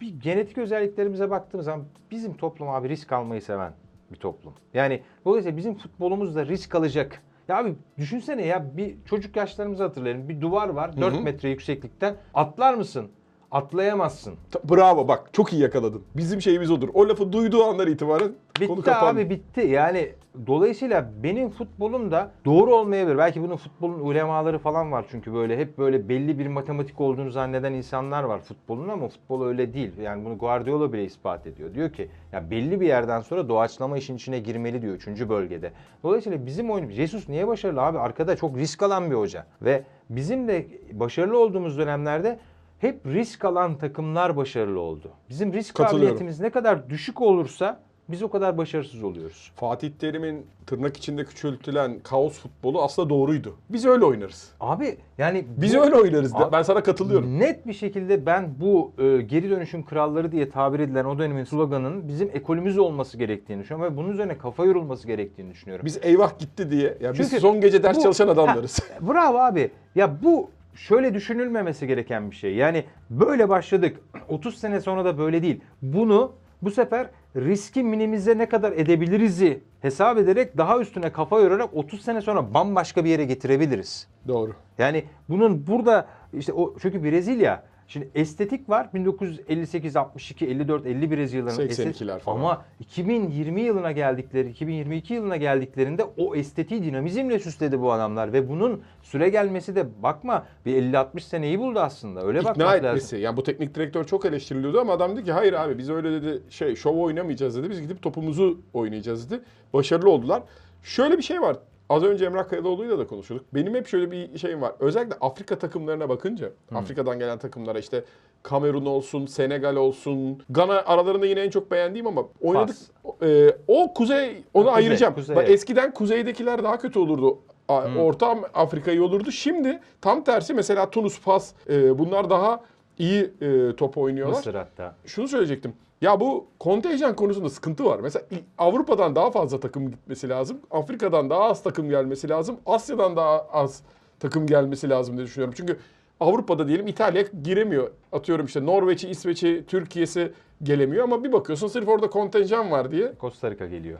bir, 0.00 0.20
genetik 0.20 0.58
özelliklerimize 0.58 1.30
baktığımız 1.30 1.66
zaman 1.66 1.84
bizim 2.10 2.36
toplum 2.36 2.68
abi 2.68 2.88
risk 2.88 3.12
almayı 3.12 3.42
seven 3.42 3.72
bir 4.12 4.16
toplum. 4.16 4.54
Yani 4.74 5.02
dolayısıyla 5.24 5.56
bizim 5.56 5.74
futbolumuz 5.74 6.34
da 6.34 6.46
risk 6.46 6.74
alacak. 6.74 7.22
Ya 7.48 7.56
abi 7.58 7.74
düşünsene 7.98 8.46
ya 8.46 8.76
bir 8.76 8.96
çocuk 9.04 9.36
yaşlarımızı 9.36 9.82
hatırlayalım. 9.82 10.28
Bir 10.28 10.40
duvar 10.40 10.68
var 10.68 11.00
4 11.00 11.14
hı. 11.14 11.20
metre 11.20 11.48
yükseklikten. 11.48 12.16
Atlar 12.34 12.74
mısın? 12.74 13.10
Atlayamazsın. 13.54 14.34
Bravo 14.70 15.08
bak 15.08 15.30
çok 15.32 15.52
iyi 15.52 15.62
yakaladın. 15.62 16.02
Bizim 16.16 16.42
şeyimiz 16.42 16.70
odur. 16.70 16.88
O 16.94 17.08
lafı 17.08 17.32
duyduğu 17.32 17.64
andan 17.64 17.88
itibaren 17.88 18.32
konu 18.66 18.78
Bitti 18.78 18.90
kapandı. 18.90 19.20
abi 19.20 19.30
bitti. 19.30 19.60
Yani 19.60 20.12
dolayısıyla 20.46 21.10
benim 21.22 21.50
futbolum 21.50 22.10
da 22.10 22.30
doğru 22.44 22.74
olmayabilir. 22.74 23.18
Belki 23.18 23.42
bunun 23.42 23.56
futbolun 23.56 24.00
ulemaları 24.00 24.58
falan 24.58 24.92
var 24.92 25.04
çünkü 25.10 25.34
böyle 25.34 25.58
hep 25.58 25.78
böyle 25.78 26.08
belli 26.08 26.38
bir 26.38 26.46
matematik 26.46 27.00
olduğunu 27.00 27.30
zanneden 27.30 27.72
insanlar 27.72 28.24
var 28.24 28.38
futbolun 28.40 28.88
ama 28.88 29.08
futbol 29.08 29.46
öyle 29.46 29.74
değil. 29.74 29.98
Yani 29.98 30.24
bunu 30.24 30.38
Guardiola 30.38 30.92
bile 30.92 31.04
ispat 31.04 31.46
ediyor. 31.46 31.74
Diyor 31.74 31.92
ki 31.92 32.08
ya 32.32 32.50
belli 32.50 32.80
bir 32.80 32.86
yerden 32.86 33.20
sonra 33.20 33.48
doğaçlama 33.48 33.98
işin 33.98 34.16
içine 34.16 34.38
girmeli 34.38 34.82
diyor 34.82 34.94
3. 34.94 35.06
bölgede. 35.28 35.72
Dolayısıyla 36.02 36.46
bizim 36.46 36.70
oyun 36.70 36.90
Jesus 36.90 37.28
niye 37.28 37.46
başarılı 37.48 37.82
abi? 37.82 37.98
Arkada 37.98 38.36
çok 38.36 38.58
risk 38.58 38.82
alan 38.82 39.10
bir 39.10 39.16
hoca. 39.16 39.46
Ve 39.62 39.82
bizim 40.10 40.48
de 40.48 40.66
başarılı 40.92 41.38
olduğumuz 41.38 41.78
dönemlerde 41.78 42.38
hep 42.84 43.06
risk 43.06 43.44
alan 43.44 43.78
takımlar 43.78 44.36
başarılı 44.36 44.80
oldu. 44.80 45.10
Bizim 45.30 45.52
risk 45.52 45.74
kabiliyetimiz 45.74 46.40
ne 46.40 46.50
kadar 46.50 46.90
düşük 46.90 47.20
olursa 47.20 47.80
biz 48.08 48.22
o 48.22 48.30
kadar 48.30 48.58
başarısız 48.58 49.02
oluyoruz. 49.04 49.52
Fatih 49.56 49.90
Terim'in 49.98 50.46
tırnak 50.66 50.96
içinde 50.96 51.24
küçültülen 51.24 51.98
kaos 52.02 52.32
futbolu 52.38 52.82
aslında 52.82 53.08
doğruydu. 53.10 53.56
Biz 53.70 53.86
öyle 53.86 54.04
oynarız. 54.04 54.50
Abi 54.60 54.96
yani 55.18 55.44
Biz 55.56 55.76
bu- 55.76 55.80
öyle 55.80 55.94
oynarız. 55.96 56.34
Abi- 56.34 56.52
ben 56.52 56.62
sana 56.62 56.82
katılıyorum. 56.82 57.38
Net 57.40 57.66
bir 57.66 57.72
şekilde 57.72 58.26
ben 58.26 58.54
bu 58.60 58.92
e, 58.98 59.16
geri 59.22 59.50
dönüşün 59.50 59.82
kralları 59.82 60.32
diye 60.32 60.50
tabir 60.50 60.80
edilen 60.80 61.04
o 61.04 61.18
dönemin 61.18 61.44
sloganının 61.44 62.08
bizim 62.08 62.30
ekolümüz 62.34 62.78
olması 62.78 63.18
gerektiğini 63.18 63.62
düşünüyorum 63.62 63.92
ve 63.94 63.96
bunun 63.98 64.12
üzerine 64.12 64.38
kafa 64.38 64.64
yorulması 64.64 65.06
gerektiğini 65.06 65.50
düşünüyorum. 65.50 65.86
Biz 65.86 65.98
eyvah 66.02 66.38
gitti 66.38 66.70
diye. 66.70 66.98
Ya 67.00 67.12
biz 67.12 67.30
Çünkü 67.30 67.40
son 67.40 67.60
gece 67.60 67.82
ders 67.82 67.96
bu- 67.96 68.02
çalışan 68.02 68.28
adamlarız. 68.28 68.80
Ha, 68.80 69.06
bravo 69.14 69.38
abi. 69.38 69.70
Ya 69.94 70.22
bu 70.22 70.50
şöyle 70.74 71.14
düşünülmemesi 71.14 71.86
gereken 71.86 72.30
bir 72.30 72.36
şey. 72.36 72.54
Yani 72.54 72.84
böyle 73.10 73.48
başladık. 73.48 74.00
30 74.28 74.58
sene 74.58 74.80
sonra 74.80 75.04
da 75.04 75.18
böyle 75.18 75.42
değil. 75.42 75.60
Bunu 75.82 76.32
bu 76.62 76.70
sefer 76.70 77.10
riski 77.36 77.82
minimize 77.82 78.38
ne 78.38 78.48
kadar 78.48 78.72
edebiliriz'i 78.72 79.60
hesap 79.80 80.18
ederek 80.18 80.56
daha 80.56 80.80
üstüne 80.80 81.12
kafa 81.12 81.40
yorarak 81.40 81.74
30 81.74 82.02
sene 82.02 82.20
sonra 82.20 82.54
bambaşka 82.54 83.04
bir 83.04 83.10
yere 83.10 83.24
getirebiliriz. 83.24 84.08
Doğru. 84.28 84.52
Yani 84.78 85.04
bunun 85.28 85.66
burada 85.66 86.06
işte 86.32 86.52
o 86.52 86.74
çünkü 86.82 87.04
Brezilya 87.04 87.62
Şimdi 87.94 88.10
estetik 88.14 88.68
var 88.68 88.88
1958, 88.94 89.96
62, 89.96 90.46
54, 90.46 90.86
50 90.86 91.10
Brezilyaların 91.10 91.56
82'ler 91.56 91.70
estetik. 91.70 92.20
falan. 92.20 92.38
Ama 92.38 92.64
2020 92.80 93.60
yılına 93.60 93.92
geldikleri, 93.92 94.50
2022 94.50 95.14
yılına 95.14 95.36
geldiklerinde 95.36 96.04
o 96.04 96.34
estetiği 96.34 96.82
dinamizmle 96.82 97.38
süsledi 97.38 97.80
bu 97.80 97.92
adamlar 97.92 98.32
ve 98.32 98.48
bunun 98.48 98.82
süre 99.02 99.28
gelmesi 99.28 99.76
de 99.76 100.02
bakma 100.02 100.46
bir 100.66 100.82
50-60 100.82 101.20
seneyi 101.20 101.58
buldu 101.58 101.80
aslında. 101.80 102.26
Öyle 102.26 102.38
İkna 102.38 102.50
bakmak 102.50 102.76
etmesi. 102.76 103.04
lazım. 103.04 103.18
Yani 103.18 103.36
bu 103.36 103.42
teknik 103.42 103.74
direktör 103.74 104.04
çok 104.04 104.24
eleştiriliyordu 104.24 104.80
ama 104.80 104.92
adam 104.92 105.16
dedi 105.16 105.24
ki 105.24 105.32
hayır 105.32 105.52
abi 105.52 105.78
biz 105.78 105.90
öyle 105.90 106.22
dedi 106.22 106.42
şey 106.50 106.76
şov 106.76 106.96
oynamayacağız 106.96 107.56
dedi. 107.56 107.70
Biz 107.70 107.82
gidip 107.82 108.02
topumuzu 108.02 108.60
oynayacağız 108.72 109.30
dedi. 109.30 109.40
Başarılı 109.72 110.10
oldular. 110.10 110.42
Şöyle 110.82 111.18
bir 111.18 111.22
şey 111.22 111.40
var. 111.40 111.56
Az 111.94 112.02
önce 112.02 112.24
Emrah 112.24 112.48
Kayalıoğlu'yla 112.48 112.98
da 112.98 113.06
konuşuyorduk. 113.06 113.54
Benim 113.54 113.74
hep 113.74 113.86
şöyle 113.86 114.10
bir 114.10 114.38
şeyim 114.38 114.60
var. 114.62 114.72
Özellikle 114.80 115.16
Afrika 115.20 115.58
takımlarına 115.58 116.08
bakınca, 116.08 116.50
Afrika'dan 116.74 117.18
gelen 117.18 117.38
takımlara 117.38 117.78
işte 117.78 118.04
Kamerun 118.42 118.86
olsun, 118.86 119.26
Senegal 119.26 119.76
olsun, 119.76 120.42
Gana 120.50 120.72
aralarında 120.74 121.26
yine 121.26 121.40
en 121.40 121.50
çok 121.50 121.70
beğendiğim 121.70 122.06
ama 122.06 122.22
oynadık. 122.40 122.76
E, 123.22 123.56
o 123.68 123.94
kuzey, 123.94 124.44
onu 124.54 124.64
Kuzey, 124.64 124.74
ayıracağım. 124.76 125.14
kuzey, 125.14 125.36
Bak. 125.36 125.50
Eskiden 125.50 125.94
kuzeydekiler 125.94 126.64
daha 126.64 126.78
kötü 126.78 126.98
olurdu. 126.98 127.38
A- 127.68 127.84
Orta 127.98 128.26
Am- 128.26 128.48
Afrika 128.54 128.90
iyi 128.90 129.00
olurdu. 129.00 129.30
Şimdi 129.32 129.80
tam 130.00 130.24
tersi 130.24 130.54
mesela 130.54 130.90
Tunus, 130.90 131.18
Fas 131.18 131.52
e, 131.70 131.98
bunlar 131.98 132.30
daha 132.30 132.60
iyi 132.98 133.30
e, 133.40 133.76
top 133.76 133.98
oynuyorlar. 133.98 134.36
Mısır 134.36 134.54
hatta. 134.54 134.94
Şunu 135.06 135.28
söyleyecektim. 135.28 135.72
Ya 136.00 136.20
bu 136.20 136.46
kontenjan 136.58 137.16
konusunda 137.16 137.50
sıkıntı 137.50 137.84
var. 137.84 138.00
Mesela 138.00 138.24
Avrupa'dan 138.58 139.16
daha 139.16 139.30
fazla 139.30 139.60
takım 139.60 139.90
gitmesi 139.90 140.28
lazım. 140.28 140.58
Afrika'dan 140.70 141.30
daha 141.30 141.42
az 141.44 141.62
takım 141.62 141.88
gelmesi 141.88 142.28
lazım. 142.28 142.56
Asya'dan 142.66 143.16
daha 143.16 143.46
az 143.52 143.82
takım 144.20 144.46
gelmesi 144.46 144.90
lazım 144.90 145.16
diye 145.16 145.26
düşünüyorum. 145.26 145.54
Çünkü 145.56 145.78
Avrupa'da 146.20 146.68
diyelim 146.68 146.86
İtalya 146.86 147.24
giremiyor. 147.42 147.90
Atıyorum 148.12 148.46
işte 148.46 148.66
Norveç'i, 148.66 149.08
İsveç'i, 149.08 149.64
Türkiye'si 149.68 150.32
gelemiyor 150.62 151.04
ama 151.04 151.24
bir 151.24 151.32
bakıyorsun 151.32 151.68
sırf 151.68 151.88
orada 151.88 152.10
kontenjan 152.10 152.70
var 152.70 152.90
diye. 152.90 153.12
Costa 153.20 153.50
Rica 153.50 153.66
geliyor. 153.66 153.98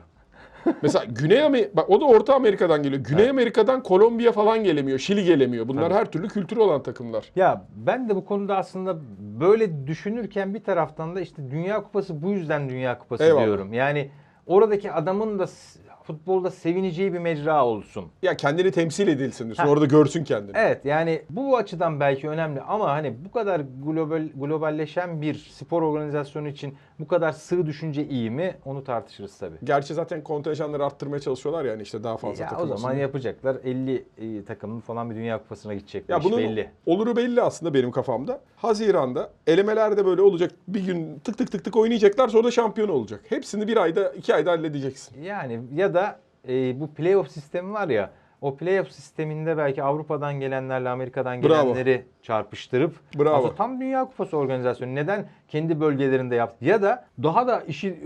Mesela 0.81 1.05
Güney 1.05 1.43
Amerika, 1.43 1.77
bak 1.77 1.89
o 1.89 2.01
da 2.01 2.05
Orta 2.05 2.35
Amerika'dan 2.35 2.83
geliyor. 2.83 3.01
Güney 3.03 3.21
Evet. 3.23 3.31
Amerika'dan 3.31 3.83
Kolombiya 3.83 4.31
falan 4.31 4.63
gelemiyor. 4.63 4.99
Şili 4.99 5.23
gelemiyor. 5.25 5.67
Bunlar 5.67 5.83
Tabii. 5.83 5.93
her 5.93 6.05
türlü 6.11 6.27
kültürü 6.27 6.59
olan 6.59 6.83
takımlar. 6.83 7.31
Ya 7.35 7.65
ben 7.75 8.09
de 8.09 8.15
bu 8.15 8.25
konuda 8.25 8.57
aslında 8.57 8.97
böyle 9.39 9.87
düşünürken 9.87 10.53
bir 10.53 10.63
taraftan 10.63 11.15
da 11.15 11.21
işte 11.21 11.51
Dünya 11.51 11.83
Kupası 11.83 12.21
bu 12.21 12.31
yüzden 12.31 12.69
Dünya 12.69 12.97
Kupası 12.99 13.23
Eyvallah. 13.23 13.45
diyorum. 13.45 13.73
Yani 13.73 14.09
oradaki 14.45 14.91
adamın 14.91 15.39
da 15.39 15.47
futbolda 16.07 16.51
sevineceği 16.51 17.13
bir 17.13 17.19
mecra 17.19 17.65
olsun. 17.65 18.05
Ya 18.21 18.37
kendini 18.37 18.71
temsil 18.71 19.07
edilsin 19.07 19.45
diyorsun. 19.45 19.63
Ha. 19.63 19.69
Orada 19.69 19.85
görsün 19.85 20.23
kendini. 20.23 20.57
Evet 20.57 20.85
yani 20.85 21.21
bu 21.29 21.57
açıdan 21.57 21.99
belki 21.99 22.29
önemli 22.29 22.61
ama 22.61 22.89
hani 22.89 23.13
bu 23.25 23.31
kadar 23.31 23.61
global 23.85 24.27
globalleşen 24.35 25.21
bir 25.21 25.33
spor 25.51 25.81
organizasyonu 25.81 26.47
için 26.47 26.75
bu 26.99 27.07
kadar 27.07 27.31
sığ 27.31 27.65
düşünce 27.65 28.07
iyi 28.07 28.31
mi? 28.31 28.55
Onu 28.65 28.83
tartışırız 28.83 29.37
tabii. 29.37 29.55
Gerçi 29.63 29.93
zaten 29.93 30.23
kontenjanları 30.23 30.85
arttırmaya 30.85 31.19
çalışıyorlar 31.19 31.65
yani 31.65 31.81
işte 31.81 32.03
daha 32.03 32.17
fazla 32.17 32.43
Ya 32.43 32.49
o 32.49 32.53
takım 32.53 32.77
zaman 32.77 32.91
olsun. 32.91 33.01
yapacaklar 33.01 33.57
50 33.63 34.05
e, 34.17 34.43
takımın 34.45 34.79
falan 34.79 35.09
bir 35.09 35.15
Dünya 35.15 35.37
Kupası'na 35.37 35.73
gidecek. 35.73 36.09
Ya 36.09 36.15
Ya 36.17 36.23
bunun 36.23 36.37
belli. 36.37 36.69
oluru 36.85 37.15
belli 37.15 37.41
aslında 37.41 37.73
benim 37.73 37.91
kafamda. 37.91 38.39
Haziran'da 38.55 39.29
elemelerde 39.47 40.05
böyle 40.05 40.21
olacak. 40.21 40.51
Bir 40.67 40.85
gün 40.85 41.19
tık 41.19 41.37
tık 41.37 41.51
tık 41.51 41.63
tık 41.65 41.75
oynayacaklar 41.75 42.27
sonra 42.27 42.43
da 42.43 42.51
şampiyon 42.51 42.89
olacak. 42.89 43.21
Hepsini 43.29 43.67
bir 43.67 43.77
ayda 43.77 44.09
iki 44.09 44.35
ayda 44.35 44.51
halledeceksin. 44.51 45.21
Yani 45.23 45.59
ya 45.75 45.93
da 45.93 45.94
e, 46.47 46.79
bu 46.79 46.93
playoff 46.93 47.31
sistemi 47.31 47.73
var 47.73 47.89
ya 47.89 48.11
o 48.41 48.55
playoff 48.57 48.91
sisteminde 48.91 49.57
belki 49.57 49.83
Avrupa'dan 49.83 50.39
gelenlerle 50.39 50.89
Amerika'dan 50.89 51.43
Bravo. 51.43 51.63
gelenleri 51.63 52.05
çarpıştırıp 52.21 52.95
Bravo. 53.19 53.35
aslında 53.35 53.55
tam 53.55 53.81
Dünya 53.81 54.05
Kupası 54.05 54.37
organizasyonu 54.37 54.95
neden 54.95 55.25
kendi 55.47 55.79
bölgelerinde 55.79 56.35
yaptı? 56.35 56.65
Ya 56.65 56.81
da 56.81 57.05
daha 57.23 57.47
da 57.47 57.61
işi 57.61 57.99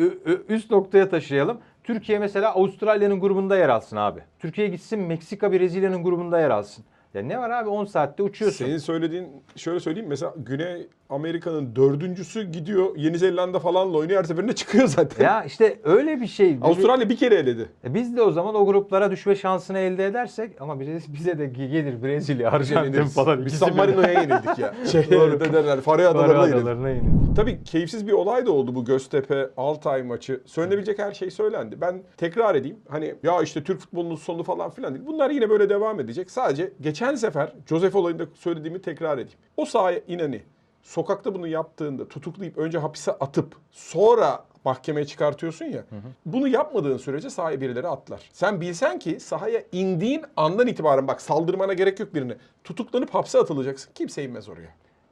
üst 0.49 0.71
noktaya 0.71 1.09
taşıyalım. 1.09 1.57
Türkiye 1.83 2.19
mesela 2.19 2.53
Avustralya'nın 2.55 3.19
grubunda 3.19 3.57
yer 3.57 3.69
alsın 3.69 3.97
abi. 3.97 4.19
Türkiye 4.39 4.67
gitsin 4.67 4.99
Meksika 4.99 5.51
Brezilya'nın 5.51 6.03
grubunda 6.03 6.39
yer 6.39 6.49
alsın. 6.49 6.85
Ya 7.13 7.21
ne 7.21 7.39
var 7.39 7.49
abi 7.49 7.69
10 7.69 7.85
saatte 7.85 8.23
uçuyorsun. 8.23 8.65
Senin 8.65 8.77
söylediğin 8.77 9.43
şöyle 9.55 9.79
söyleyeyim 9.79 10.09
mesela 10.09 10.33
Güney 10.37 10.87
Amerika'nın 11.09 11.75
dördüncüsü 11.75 12.51
gidiyor 12.51 12.95
Yeni 12.95 13.17
Zelanda 13.17 13.59
falanla 13.59 13.97
oynuyor 13.97 14.19
her 14.19 14.23
seferinde 14.23 14.55
çıkıyor 14.55 14.87
zaten. 14.87 15.25
Ya 15.25 15.43
işte 15.43 15.79
öyle 15.83 16.21
bir 16.21 16.27
şey. 16.27 16.57
Avustralya 16.61 17.09
bir 17.09 17.17
kere 17.17 17.35
eledi. 17.35 17.69
E 17.83 17.93
biz 17.93 18.17
de 18.17 18.21
o 18.21 18.31
zaman 18.31 18.55
o 18.55 18.65
gruplara 18.65 19.11
düşme 19.11 19.35
şansını 19.35 19.79
elde 19.79 20.05
edersek 20.05 20.61
ama 20.61 20.79
bize, 20.79 20.99
bize 21.07 21.39
de 21.39 21.45
gelir 21.45 22.03
Brezilya, 22.03 22.51
Arjantin 22.51 23.03
falan. 23.03 23.45
Biz 23.45 23.53
San. 23.53 23.75
Marino'ya 23.75 24.21
yenildik 24.21 24.59
ya. 24.59 24.73
Şey 24.91 25.11
Doğru. 25.11 25.39
ne 25.39 25.53
derler 25.53 25.81
Faroe 25.81 26.07
Adaları'na 26.07 26.47
yenildik. 26.47 26.67
Adaları'na. 26.67 27.33
Tabii 27.35 27.63
keyifsiz 27.63 28.07
bir 28.07 28.11
olay 28.11 28.45
da 28.45 28.51
oldu 28.51 28.75
bu 28.75 28.85
Göztepe 28.85 29.49
Altay 29.57 30.03
maçı. 30.03 30.41
Söylenebilecek 30.45 30.99
her 30.99 31.11
şey 31.11 31.31
söylendi. 31.31 31.81
Ben 31.81 32.03
tekrar 32.17 32.55
edeyim. 32.55 32.77
Hani 32.89 33.15
ya 33.23 33.41
işte 33.41 33.63
Türk 33.63 33.79
futbolunun 33.79 34.15
sonu 34.15 34.43
falan 34.43 34.69
filan 34.69 34.95
değil. 34.95 35.05
Bunlar 35.07 35.29
yine 35.29 35.49
böyle 35.49 35.69
devam 35.69 35.99
edecek. 35.99 36.31
Sadece 36.31 36.73
geçen 36.81 37.15
sefer 37.15 37.53
Josef 37.69 37.95
olayında 37.95 38.23
söylediğimi 38.33 38.81
tekrar 38.81 39.13
edeyim. 39.13 39.39
O 39.57 39.65
sahaya 39.65 39.99
ineni 40.07 40.41
sokakta 40.83 41.35
bunu 41.35 41.47
yaptığında 41.47 42.07
tutuklayıp 42.07 42.57
önce 42.57 42.77
hapise 42.77 43.11
atıp 43.11 43.55
sonra 43.71 44.45
mahkemeye 44.65 45.05
çıkartıyorsun 45.05 45.65
ya. 45.65 45.83
Bunu 46.25 46.47
yapmadığın 46.47 46.97
sürece 46.97 47.29
sahaya 47.29 47.61
birileri 47.61 47.87
atlar. 47.87 48.29
Sen 48.33 48.61
bilsen 48.61 48.99
ki 48.99 49.19
sahaya 49.19 49.63
indiğin 49.71 50.25
andan 50.37 50.67
itibaren 50.67 51.07
bak 51.07 51.21
saldırmana 51.21 51.73
gerek 51.73 51.99
yok 51.99 52.13
birine. 52.13 52.37
Tutuklanıp 52.63 53.15
hapse 53.15 53.39
atılacaksın. 53.39 53.91
Kimse 53.95 54.23
inmez 54.23 54.49
oraya. 54.49 54.69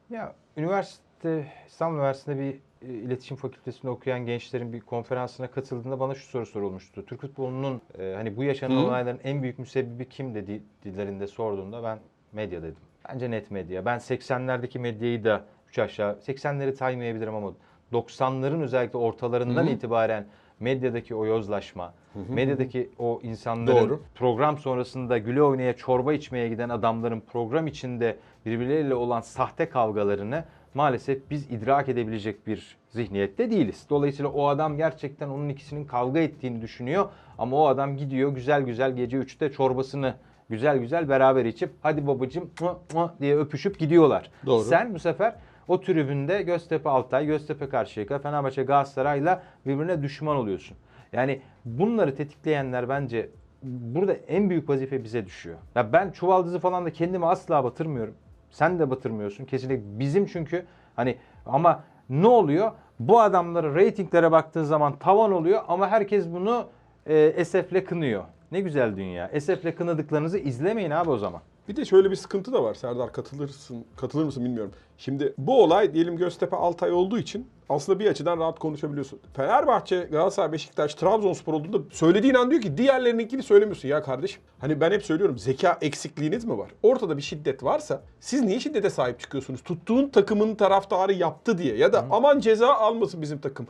Ya 0.09 0.35
üniversite, 0.57 1.47
İstanbul 1.67 1.97
Üniversitesi'nde 1.97 2.43
bir 2.43 2.59
e, 2.87 2.93
iletişim 2.93 3.37
fakültesinde 3.37 3.91
okuyan 3.91 4.25
gençlerin 4.25 4.73
bir 4.73 4.81
konferansına 4.81 5.51
katıldığında 5.51 5.99
bana 5.99 6.15
şu 6.15 6.27
soru 6.27 6.45
sorulmuştu. 6.45 7.05
Türk 7.05 7.21
futbolunun 7.21 7.81
e, 7.99 8.13
hani 8.15 8.37
bu 8.37 8.43
yaşanan 8.43 8.75
Hı. 8.75 8.79
olayların 8.79 9.19
en 9.23 9.43
büyük 9.43 9.59
müsebbibi 9.59 10.09
kim 10.09 10.35
dedi 10.35 10.61
dillerinde 10.83 11.27
sorduğunda 11.27 11.83
ben 11.83 11.99
medya 12.31 12.63
dedim. 12.63 12.77
Bence 13.09 13.31
net 13.31 13.51
medya. 13.51 13.85
Ben 13.85 13.97
80'lerdeki 13.97 14.79
medyayı 14.79 15.23
da 15.23 15.45
3 15.69 15.79
aşağı 15.79 16.11
80'leri 16.13 16.73
saymayabilirim 16.73 17.35
ama 17.35 17.53
90'ların 17.93 18.61
özellikle 18.61 18.97
ortalarından 18.97 19.63
Hı 19.63 19.69
hı. 19.69 19.73
itibaren 19.73 20.25
medyadaki 20.59 21.15
o 21.15 21.25
yozlaşma, 21.25 21.93
medyadaki 22.29 22.89
o 22.99 23.19
insanların 23.23 23.89
Doğru. 23.89 24.01
program 24.15 24.57
sonrasında 24.57 25.17
güle 25.17 25.43
oynaya 25.43 25.75
çorba 25.75 26.13
içmeye 26.13 26.49
giden 26.49 26.69
adamların 26.69 27.19
program 27.19 27.67
içinde 27.67 28.17
birbirleriyle 28.45 28.95
olan 28.95 29.21
sahte 29.21 29.69
kavgalarını 29.69 30.43
maalesef 30.73 31.29
biz 31.29 31.51
idrak 31.51 31.89
edebilecek 31.89 32.47
bir 32.47 32.77
zihniyette 32.89 33.51
değiliz. 33.51 33.85
Dolayısıyla 33.89 34.31
o 34.31 34.47
adam 34.47 34.77
gerçekten 34.77 35.29
onun 35.29 35.49
ikisinin 35.49 35.85
kavga 35.85 36.19
ettiğini 36.19 36.61
düşünüyor 36.61 37.09
ama 37.37 37.57
o 37.57 37.67
adam 37.67 37.97
gidiyor 37.97 38.31
güzel 38.31 38.61
güzel 38.61 38.95
gece 38.95 39.17
3'te 39.17 39.51
çorbasını 39.51 40.13
güzel 40.49 40.77
güzel 40.77 41.09
beraber 41.09 41.45
içip 41.45 41.71
hadi 41.81 42.07
babacım 42.07 42.49
mı 42.61 42.77
mı 42.93 43.13
diye 43.21 43.37
öpüşüp 43.37 43.79
gidiyorlar. 43.79 44.31
Doğru. 44.45 44.63
Sen 44.63 44.93
bu 44.93 44.99
sefer 44.99 45.35
o 45.67 45.81
tribünde 45.81 46.41
Göztepe 46.41 46.89
Altay, 46.89 47.25
Göztepe 47.25 47.69
Karşıyaka, 47.69 48.19
Fenerbahçe 48.19 48.63
Galatasaray'la 48.63 49.43
birbirine 49.65 50.03
düşman 50.03 50.37
oluyorsun. 50.37 50.77
Yani 51.13 51.41
bunları 51.65 52.15
tetikleyenler 52.15 52.89
bence 52.89 53.29
burada 53.63 54.13
en 54.13 54.49
büyük 54.49 54.69
vazife 54.69 55.03
bize 55.03 55.25
düşüyor. 55.25 55.57
Ya 55.75 55.93
ben 55.93 56.11
çuvaldızı 56.11 56.59
falan 56.59 56.85
da 56.85 56.93
kendimi 56.93 57.25
asla 57.25 57.63
batırmıyorum. 57.63 58.13
Sen 58.49 58.79
de 58.79 58.89
batırmıyorsun. 58.89 59.45
Kesinlikle 59.45 59.99
bizim 59.99 60.25
çünkü 60.25 60.65
hani 60.95 61.17
ama 61.45 61.83
ne 62.09 62.27
oluyor? 62.27 62.71
Bu 62.99 63.19
adamlara 63.21 63.75
reytinglere 63.75 64.31
baktığın 64.31 64.63
zaman 64.63 64.99
tavan 64.99 65.31
oluyor 65.31 65.61
ama 65.67 65.87
herkes 65.89 66.31
bunu 66.31 66.67
e, 67.05 67.17
esefle 67.17 67.83
kınıyor. 67.83 68.23
Ne 68.51 68.61
güzel 68.61 68.97
dünya. 68.97 69.27
Esefle 69.27 69.75
kınadıklarınızı 69.75 70.37
izlemeyin 70.37 70.91
abi 70.91 71.09
o 71.09 71.17
zaman. 71.17 71.41
Bir 71.67 71.75
de 71.75 71.85
şöyle 71.85 72.11
bir 72.11 72.15
sıkıntı 72.15 72.53
da 72.53 72.63
var 72.63 72.73
Serdar 72.73 73.13
katılırsın 73.13 73.85
katılır 73.97 74.23
mısın 74.23 74.45
bilmiyorum. 74.45 74.71
Şimdi 74.97 75.33
bu 75.37 75.63
olay 75.63 75.93
diyelim 75.93 76.17
Göztepe 76.17 76.55
Altay 76.55 76.91
olduğu 76.91 77.19
için 77.19 77.47
aslında 77.69 77.99
bir 77.99 78.07
açıdan 78.07 78.39
rahat 78.39 78.59
konuşabiliyorsun. 78.59 79.19
Fenerbahçe, 79.33 80.07
Galatasaray, 80.11 80.51
Beşiktaş, 80.51 80.95
Trabzonspor 80.95 81.53
olduğunda 81.53 81.77
söylediğin 81.91 82.33
an 82.33 82.51
diyor 82.51 82.61
ki 82.61 82.77
diğerlerininkini 82.77 83.43
söylemiyorsun 83.43 83.89
ya 83.89 84.03
kardeşim. 84.03 84.41
Hani 84.59 84.81
ben 84.81 84.91
hep 84.91 85.03
söylüyorum 85.03 85.37
zeka 85.37 85.77
eksikliğiniz 85.81 86.45
mi 86.45 86.57
var? 86.57 86.69
Ortada 86.83 87.17
bir 87.17 87.21
şiddet 87.21 87.63
varsa 87.63 88.01
siz 88.19 88.41
niye 88.41 88.59
şiddete 88.59 88.89
sahip 88.89 89.19
çıkıyorsunuz? 89.19 89.61
Tuttuğun 89.63 90.09
takımın 90.09 90.55
taraftarı 90.55 91.13
yaptı 91.13 91.57
diye 91.57 91.77
ya 91.77 91.93
da 91.93 92.05
aman 92.11 92.39
ceza 92.39 92.73
almasın 92.73 93.21
bizim 93.21 93.39
takım. 93.39 93.67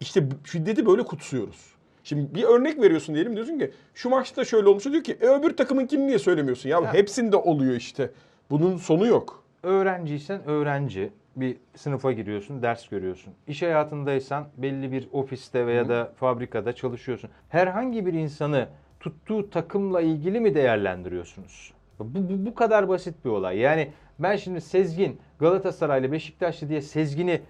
İşte 0.00 0.28
şiddeti 0.44 0.86
böyle 0.86 1.02
kutsuyoruz. 1.02 1.73
Şimdi 2.04 2.34
bir 2.34 2.42
örnek 2.42 2.80
veriyorsun 2.82 3.14
diyelim 3.14 3.34
diyorsun 3.34 3.58
ki 3.58 3.70
şu 3.94 4.08
maçta 4.08 4.44
şöyle 4.44 4.68
olmuş 4.68 4.84
diyor 4.84 5.04
ki 5.04 5.16
e, 5.20 5.26
öbür 5.26 5.56
takımınkini 5.56 6.06
niye 6.06 6.18
söylemiyorsun? 6.18 6.68
Ya, 6.68 6.94
hepsinde 6.94 7.36
oluyor 7.36 7.74
işte. 7.74 8.10
Bunun 8.50 8.76
sonu 8.76 9.06
yok. 9.06 9.44
Öğrenciysen 9.62 10.40
öğrenci 10.46 11.12
bir 11.36 11.56
sınıfa 11.76 12.12
giriyorsun, 12.12 12.62
ders 12.62 12.88
görüyorsun. 12.88 13.34
İş 13.46 13.62
hayatındaysan 13.62 14.46
belli 14.56 14.92
bir 14.92 15.08
ofiste 15.12 15.66
veya 15.66 15.88
da 15.88 16.12
fabrikada 16.16 16.72
çalışıyorsun. 16.72 17.30
Herhangi 17.48 18.06
bir 18.06 18.12
insanı 18.12 18.68
tuttuğu 19.00 19.50
takımla 19.50 20.00
ilgili 20.00 20.40
mi 20.40 20.54
değerlendiriyorsunuz? 20.54 21.72
Bu, 21.98 22.04
bu, 22.14 22.46
bu 22.46 22.54
kadar 22.54 22.88
basit 22.88 23.24
bir 23.24 23.30
olay. 23.30 23.58
Yani 23.58 23.90
ben 24.18 24.36
şimdi 24.36 24.60
Sezgin, 24.60 25.20
Galatasaraylı, 25.38 26.12
Beşiktaşlı 26.12 26.68
diye 26.68 26.82
Sezgin'i 26.82 27.40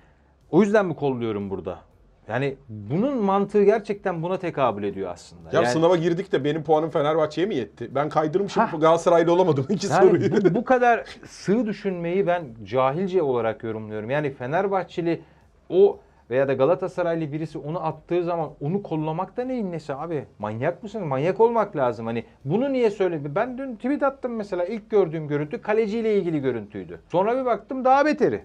o 0.50 0.62
yüzden 0.62 0.87
mi 0.87 0.96
kolluyorum 0.96 1.50
burada? 1.50 1.78
Yani 2.28 2.56
bunun 2.68 3.16
mantığı 3.16 3.62
gerçekten 3.64 4.22
buna 4.22 4.38
tekabül 4.38 4.82
ediyor 4.82 5.10
aslında. 5.10 5.48
Ya 5.52 5.54
yani, 5.62 5.66
sınava 5.66 5.96
girdik 5.96 6.32
de 6.32 6.44
benim 6.44 6.62
puanım 6.62 6.90
Fenerbahçe'ye 6.90 7.46
mi 7.46 7.54
yetti? 7.54 7.94
Ben 7.94 8.08
kaydırmışım 8.08 8.62
Hah. 8.62 8.80
Galatasaraylı 8.80 9.32
olamadım 9.32 9.66
iki 9.68 9.86
Yani 9.86 10.06
soruyu. 10.06 10.32
bu, 10.32 10.54
bu 10.54 10.64
kadar 10.74 11.04
sığ 11.26 11.66
düşünmeyi 11.66 12.26
ben 12.26 12.44
cahilce 12.64 13.22
olarak 13.22 13.64
yorumluyorum. 13.64 14.10
Yani 14.10 14.30
Fenerbahçeli 14.30 15.20
o 15.68 15.98
veya 16.30 16.48
da 16.48 16.52
Galatasaraylı 16.52 17.32
birisi 17.32 17.58
onu 17.58 17.86
attığı 17.86 18.24
zaman 18.24 18.50
onu 18.60 18.82
kollamak 18.82 19.36
da 19.36 19.44
neyin 19.44 19.72
nesi 19.72 19.94
abi? 19.94 20.24
Manyak 20.38 20.82
mısın? 20.82 21.06
Manyak 21.06 21.40
olmak 21.40 21.76
lazım. 21.76 22.06
Hani 22.06 22.24
bunu 22.44 22.72
niye 22.72 22.90
söyledi? 22.90 23.34
Ben 23.34 23.58
dün 23.58 23.76
tweet 23.76 24.02
attım 24.02 24.32
mesela 24.34 24.64
ilk 24.64 24.90
gördüğüm 24.90 25.28
görüntü 25.28 25.62
kaleciyle 25.62 26.16
ilgili 26.18 26.40
görüntüydü. 26.40 27.00
Sonra 27.12 27.40
bir 27.40 27.44
baktım 27.44 27.84
daha 27.84 28.06
beteri. 28.06 28.44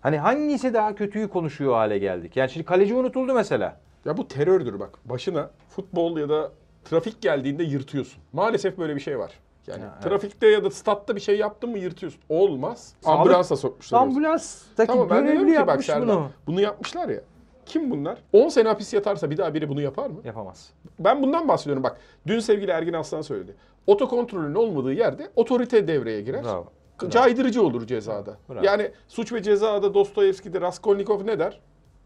Hani 0.00 0.18
hangisi 0.18 0.74
daha 0.74 0.94
kötüyü 0.94 1.28
konuşuyor 1.28 1.72
hale 1.74 1.98
geldik? 1.98 2.36
Yani 2.36 2.50
şimdi 2.50 2.66
kaleci 2.66 2.94
unutuldu 2.94 3.34
mesela. 3.34 3.76
Ya 4.04 4.16
bu 4.16 4.28
terördür 4.28 4.80
bak. 4.80 4.98
Başına 5.04 5.50
futbol 5.68 6.18
ya 6.18 6.28
da 6.28 6.52
trafik 6.84 7.20
geldiğinde 7.22 7.62
yırtıyorsun. 7.64 8.22
Maalesef 8.32 8.78
böyle 8.78 8.94
bir 8.96 9.00
şey 9.00 9.18
var. 9.18 9.32
Yani 9.66 9.80
Ya, 9.82 9.90
evet. 9.94 10.02
trafikte 10.10 10.46
ya 10.46 10.64
da 10.64 10.70
statta 10.70 11.16
bir 11.16 11.20
şey 11.20 11.38
yaptın 11.38 11.70
mı 11.70 11.78
yırtıyorsun. 11.78 12.20
Olmaz. 12.28 12.92
Sağlık- 13.00 13.18
Ambulansa 13.20 13.56
sokmuşlar. 13.56 13.98
Ambulanstaki 14.00 14.86
Tamam 14.92 15.08
görevli 15.08 15.46
bak 15.46 15.54
yapmış 15.68 15.86
Serdar, 15.86 16.02
bunu. 16.08 16.28
bunu 16.46 16.60
yapmışlar 16.60 17.08
ya. 17.08 17.20
Kim 17.66 17.90
bunlar? 17.90 18.18
10 18.32 18.48
sene 18.48 18.68
hapis 18.68 18.94
yatarsa 18.94 19.30
bir 19.30 19.36
daha 19.36 19.54
biri 19.54 19.68
bunu 19.68 19.80
yapar 19.80 20.10
mı? 20.10 20.20
Yapamaz. 20.24 20.70
Ben 20.98 21.22
bundan 21.22 21.48
bahsediyorum 21.48 21.82
bak. 21.82 21.96
Dün 22.26 22.40
sevgili 22.40 22.70
Ergin 22.70 22.92
Aslan 22.92 23.22
söyledi. 23.22 23.54
Otokontrolün 23.86 24.54
olmadığı 24.54 24.92
yerde 24.92 25.28
otorite 25.36 25.88
devreye 25.88 26.20
girer. 26.22 26.44
Bravo. 26.44 26.66
Caydırıcı 27.10 27.62
olur 27.62 27.86
cezada. 27.86 28.36
Bravo. 28.48 28.64
Yani 28.64 28.90
suç 29.08 29.32
ve 29.32 29.42
cezada 29.42 29.94
Dostoyevski'de 29.94 30.60
Raskolnikov 30.60 31.26
ne 31.26 31.38
der? 31.38 31.60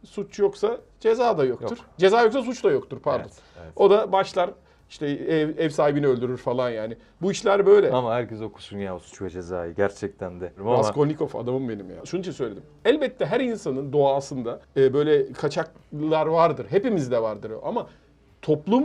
Suç 0.04 0.38
yoksa 0.38 0.78
ceza 1.00 1.38
da 1.38 1.44
yoktur. 1.44 1.76
Yok. 1.76 1.86
Ceza 1.98 2.22
yoksa 2.22 2.42
suç 2.42 2.64
da 2.64 2.70
yoktur 2.70 3.00
pardon. 3.00 3.22
Evet, 3.22 3.32
evet. 3.62 3.72
O 3.76 3.90
da 3.90 4.12
başlar 4.12 4.50
işte 4.90 5.06
ev, 5.06 5.58
ev 5.58 5.68
sahibini 5.68 6.06
öldürür 6.06 6.36
falan 6.36 6.70
yani. 6.70 6.96
Bu 7.22 7.32
işler 7.32 7.66
böyle. 7.66 7.90
Ama 7.92 8.14
herkes 8.14 8.42
okusun 8.42 8.78
ya 8.78 8.96
o 8.96 8.98
suç 8.98 9.22
ve 9.22 9.30
cezayı 9.30 9.74
gerçekten 9.74 10.40
de. 10.40 10.52
Ama 10.60 10.78
Raskolnikov 10.78 11.40
adamım 11.40 11.68
benim 11.68 11.90
ya. 11.90 11.96
Şunun 12.04 12.20
için 12.20 12.32
söyledim. 12.32 12.62
Elbette 12.84 13.26
her 13.26 13.40
insanın 13.40 13.92
doğasında 13.92 14.60
e, 14.76 14.94
böyle 14.94 15.32
kaçaklar 15.32 16.26
vardır. 16.26 16.66
Hepimizde 16.70 17.22
vardır. 17.22 17.52
Ama 17.64 17.86
toplum, 18.42 18.84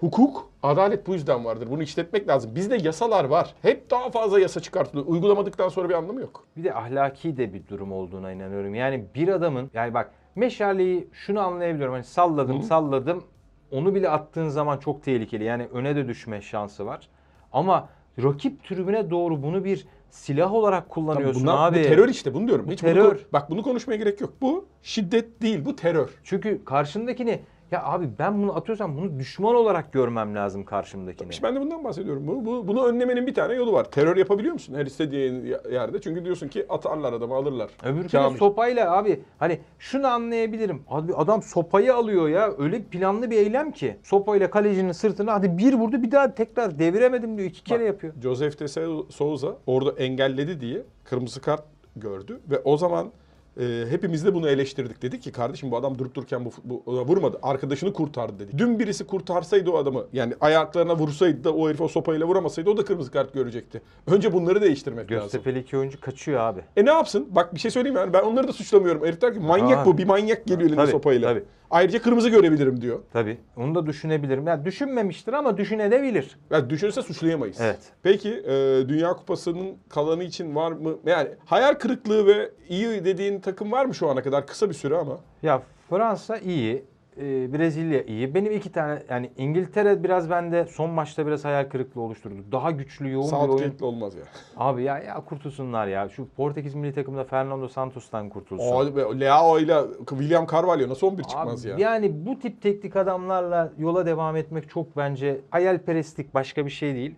hukuk, 0.00 0.47
adalet 0.62 1.06
bu 1.06 1.14
yüzden 1.14 1.44
vardır. 1.44 1.68
Bunu 1.70 1.82
işletmek 1.82 2.28
lazım. 2.28 2.54
Bizde 2.54 2.76
yasalar 2.76 3.24
var. 3.24 3.54
Hep 3.62 3.90
daha 3.90 4.10
fazla 4.10 4.40
yasa 4.40 4.60
çıkartılıyor. 4.60 5.06
Uygulamadıktan 5.06 5.68
sonra 5.68 5.88
bir 5.88 5.94
anlamı 5.94 6.20
yok. 6.20 6.44
bir 6.56 6.64
de 6.64 6.74
ahlaki 6.74 7.36
de 7.36 7.52
bir 7.54 7.66
durum 7.68 7.92
olduğuna 7.92 8.32
inanıyorum. 8.32 8.74
Yani 8.74 9.04
bir 9.14 9.28
adamın 9.28 9.70
yani 9.74 9.94
bak 9.94 10.10
meşaleyi 10.36 11.08
şunu 11.12 11.40
anlayabiliyorum. 11.40 11.94
Hani 11.94 12.04
salladım 12.04 12.58
Hı. 12.58 12.66
salladım 12.66 13.24
onu 13.70 13.94
bile 13.94 14.08
attığın 14.10 14.48
zaman 14.48 14.78
çok 14.78 15.02
tehlikeli. 15.02 15.44
Yani 15.44 15.68
öne 15.72 15.96
de 15.96 16.08
düşme 16.08 16.42
şansı 16.42 16.86
var. 16.86 17.08
Ama 17.52 17.88
rakip 18.22 18.64
tribüne 18.64 19.10
doğru 19.10 19.42
bunu 19.42 19.64
bir 19.64 19.86
silah 20.10 20.54
olarak 20.54 20.88
kullanıyorsun 20.88 21.42
Bunlar, 21.42 21.72
abi. 21.72 21.78
Bu 21.78 21.82
terör 21.82 22.08
işte 22.08 22.34
bunu 22.34 22.48
diyorum. 22.48 22.70
Hiç 22.70 22.82
bunu 22.82 22.90
terör. 22.92 23.16
ko- 23.16 23.20
bak 23.32 23.50
bunu 23.50 23.62
konuşmaya 23.62 23.96
gerek 23.96 24.20
yok. 24.20 24.32
Bu 24.40 24.66
şiddet 24.82 25.42
değil 25.42 25.64
bu 25.64 25.76
terör. 25.76 26.08
Çünkü 26.24 26.64
karşındakini 26.64 27.40
ya 27.70 27.84
abi 27.84 28.08
ben 28.18 28.42
bunu 28.42 28.56
atıyorsam 28.56 28.96
bunu 28.96 29.18
düşman 29.18 29.54
olarak 29.54 29.92
görmem 29.92 30.34
lazım 30.34 30.64
karşımdakini. 30.64 31.30
İşte 31.30 31.42
ben 31.42 31.56
de 31.56 31.60
bundan 31.60 31.84
bahsediyorum. 31.84 32.26
Bu, 32.26 32.44
bu, 32.44 32.68
bunu 32.68 32.86
önlemenin 32.86 33.26
bir 33.26 33.34
tane 33.34 33.54
yolu 33.54 33.72
var. 33.72 33.84
Terör 33.84 34.16
yapabiliyor 34.16 34.52
musun 34.52 34.74
her 34.74 34.86
istediğin 34.86 35.44
yerde? 35.72 36.00
Çünkü 36.00 36.24
diyorsun 36.24 36.48
ki 36.48 36.66
atarlar 36.68 37.12
adamı 37.12 37.34
alırlar. 37.34 37.70
De 37.84 38.08
Kamil. 38.08 38.38
sopayla 38.38 38.96
abi 38.96 39.20
hani 39.38 39.60
şunu 39.78 40.06
anlayabilirim. 40.06 40.82
Abi 40.88 41.14
adam 41.14 41.42
sopayı 41.42 41.94
alıyor 41.94 42.28
ya 42.28 42.50
öyle 42.58 42.82
planlı 42.82 43.30
bir 43.30 43.36
eylem 43.36 43.72
ki. 43.72 43.96
Sopayla 44.02 44.50
kalecinin 44.50 44.92
sırtına 44.92 45.34
hadi 45.34 45.58
bir 45.58 45.74
vurdu 45.74 46.02
bir 46.02 46.10
daha 46.10 46.34
tekrar 46.34 46.78
deviremedim 46.78 47.38
diyor 47.38 47.48
iki 47.48 47.64
kere 47.64 47.84
yapıyor. 47.84 48.12
Joseph 48.22 48.60
de 48.60 48.68
Souza 49.12 49.56
orada 49.66 49.90
engelledi 49.90 50.60
diye 50.60 50.82
kırmızı 51.04 51.40
kart 51.40 51.64
gördü 51.96 52.40
ve 52.50 52.58
o 52.58 52.76
zaman 52.76 53.10
e, 53.58 53.84
hepimiz 53.90 54.24
de 54.24 54.34
bunu 54.34 54.48
eleştirdik. 54.48 55.02
Dedik 55.02 55.22
ki 55.22 55.32
kardeşim 55.32 55.70
bu 55.70 55.76
adam 55.76 55.98
durup 55.98 56.14
dururken 56.14 56.44
bu, 56.44 56.50
bu 56.64 56.82
ona 56.86 57.04
vurmadı. 57.04 57.38
Arkadaşını 57.42 57.92
kurtardı 57.92 58.38
dedi. 58.38 58.58
Dün 58.58 58.78
birisi 58.78 59.06
kurtarsaydı 59.06 59.70
o 59.70 59.76
adamı 59.76 60.04
yani 60.12 60.34
ayaklarına 60.40 60.96
vursaydı 60.96 61.44
da 61.44 61.54
o 61.54 61.68
herif 61.68 61.80
o 61.80 61.88
sopayla 61.88 62.26
vuramasaydı 62.26 62.70
o 62.70 62.76
da 62.76 62.84
kırmızı 62.84 63.10
kart 63.10 63.34
görecekti. 63.34 63.82
Önce 64.06 64.32
bunları 64.32 64.60
değiştirmek 64.60 65.12
lazım. 65.12 65.22
Göztepe'li 65.24 65.58
iki 65.58 65.78
oyuncu 65.78 66.00
kaçıyor 66.00 66.40
abi. 66.40 66.60
E 66.76 66.84
ne 66.84 66.90
yapsın? 66.90 67.28
Bak 67.30 67.54
bir 67.54 67.60
şey 67.60 67.70
söyleyeyim 67.70 67.96
yani 67.96 68.12
ben 68.12 68.22
onları 68.22 68.48
da 68.48 68.52
suçlamıyorum. 68.52 69.04
Herif 69.06 69.20
der 69.22 69.34
ki 69.34 69.40
manyak 69.40 69.78
Abi. 69.78 69.86
bu 69.86 69.98
bir 69.98 70.04
manyak 70.04 70.46
geliyor 70.46 70.68
elinde 70.68 70.76
Tabii, 70.76 70.90
sopayla. 70.90 71.28
tabii. 71.28 71.44
Ayrıca 71.70 72.02
kırmızı 72.02 72.28
görebilirim 72.28 72.80
diyor. 72.80 72.98
Tabii 73.12 73.38
onu 73.56 73.74
da 73.74 73.86
düşünebilirim. 73.86 74.46
Yani 74.46 74.64
düşünmemiştir 74.64 75.32
ama 75.32 75.56
düşünebilir. 75.58 76.38
Yani 76.50 76.70
düşünse 76.70 77.02
suçlayamayız. 77.02 77.60
Evet. 77.60 77.78
Peki 78.02 78.28
e, 78.28 78.52
Dünya 78.88 79.12
Kupası'nın 79.12 79.76
kalanı 79.88 80.24
için 80.24 80.54
var 80.54 80.72
mı? 80.72 80.94
Yani 81.06 81.28
hayal 81.44 81.74
kırıklığı 81.74 82.26
ve 82.26 82.50
iyi 82.68 83.04
dediğin 83.04 83.40
takım 83.40 83.72
var 83.72 83.84
mı 83.84 83.94
şu 83.94 84.08
ana 84.08 84.22
kadar? 84.22 84.46
Kısa 84.46 84.68
bir 84.68 84.74
süre 84.74 84.96
ama. 84.96 85.18
Ya 85.42 85.62
Fransa 85.90 86.38
iyi. 86.38 86.84
E, 87.18 87.52
Brezilya 87.52 88.02
iyi. 88.02 88.34
Benim 88.34 88.52
iki 88.52 88.72
tane 88.72 89.02
yani 89.10 89.30
İngiltere 89.36 90.04
biraz 90.04 90.30
bende 90.30 90.66
son 90.66 90.90
maçta 90.90 91.26
biraz 91.26 91.44
hayal 91.44 91.68
kırıklığı 91.68 92.00
oluşturdu. 92.00 92.34
Daha 92.52 92.70
güçlü 92.70 93.12
yoğun 93.12 93.30
bir 93.30 93.36
oyun. 93.36 93.46
Southgate'le 93.48 93.86
olmaz 93.86 94.14
ya. 94.14 94.22
Abi 94.56 94.82
ya 94.82 94.98
ya 94.98 95.14
kurtulsunlar 95.14 95.86
ya. 95.86 96.08
Şu 96.08 96.28
Portekiz 96.28 96.74
milli 96.74 96.94
takımda 96.94 97.24
Fernando 97.24 97.68
Santos'tan 97.68 98.28
kurtulsun. 98.28 98.72
O, 98.72 99.20
Leao 99.20 99.58
ile 99.58 99.76
William 100.08 100.46
Carvalho 100.46 100.88
nasıl 100.88 101.06
11 101.06 101.22
çıkmaz 101.22 101.66
Abi, 101.66 101.70
ya? 101.70 101.90
Yani 101.90 102.26
bu 102.26 102.38
tip 102.38 102.62
teknik 102.62 102.96
adamlarla 102.96 103.72
yola 103.78 104.06
devam 104.06 104.36
etmek 104.36 104.70
çok 104.70 104.96
bence 104.96 105.40
hayalperestlik 105.50 106.34
başka 106.34 106.66
bir 106.66 106.70
şey 106.70 106.94
değil. 106.94 107.14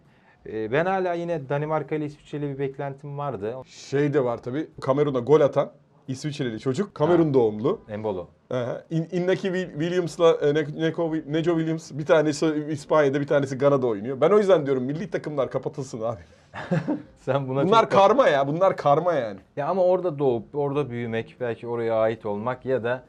Ee, 0.47 0.73
Ben 0.73 0.87
hala 0.87 1.15
yine 1.15 1.49
Danimarka 1.49 1.95
ile 1.95 2.05
İsviçre 2.05 2.39
ile 2.39 2.49
bir 2.49 2.59
beklentim 2.59 3.19
vardı. 3.19 3.55
Şey 3.67 4.15
de 4.15 4.25
var 4.25 4.43
tabii. 4.43 4.67
Kamerun'a 4.81 5.19
gol 5.19 5.41
atan 5.41 5.73
İsviçreli 6.11 6.61
çocuk. 6.61 6.95
Kamerun 6.95 7.35
doğumlu. 7.35 7.81
Embolo. 7.89 8.27
İn- 8.91 9.09
Innaki 9.13 9.49
Wi- 9.49 9.71
Williams'la 9.73 10.31
e, 10.33 10.55
Ne- 10.55 10.81
Neko, 10.87 11.13
Neco 11.29 11.57
Williams 11.59 11.93
bir 11.93 12.07
tanesi 12.07 12.67
İspanya'da 12.71 13.21
bir 13.21 13.27
tanesi 13.27 13.59
Gana'da 13.59 13.87
oynuyor. 13.87 14.21
Ben 14.21 14.31
o 14.31 14.39
yüzden 14.39 14.67
diyorum 14.67 14.83
milli 14.85 15.11
takımlar 15.11 15.51
kapatılsın 15.51 16.01
abi. 16.01 16.21
Sen 17.25 17.49
buna 17.49 17.67
Bunlar 17.67 17.91
karma 17.91 18.29
ya. 18.29 18.49
Bunlar 18.49 18.77
karma 18.77 19.13
yani. 19.13 19.41
Ya 19.57 19.67
ama 19.69 19.85
orada 19.85 20.19
doğup 20.19 20.55
orada 20.55 20.91
büyümek, 20.91 21.37
belki 21.41 21.67
oraya 21.67 21.95
ait 21.95 22.27
olmak 22.27 22.65
ya 22.65 22.85
da 22.85 23.03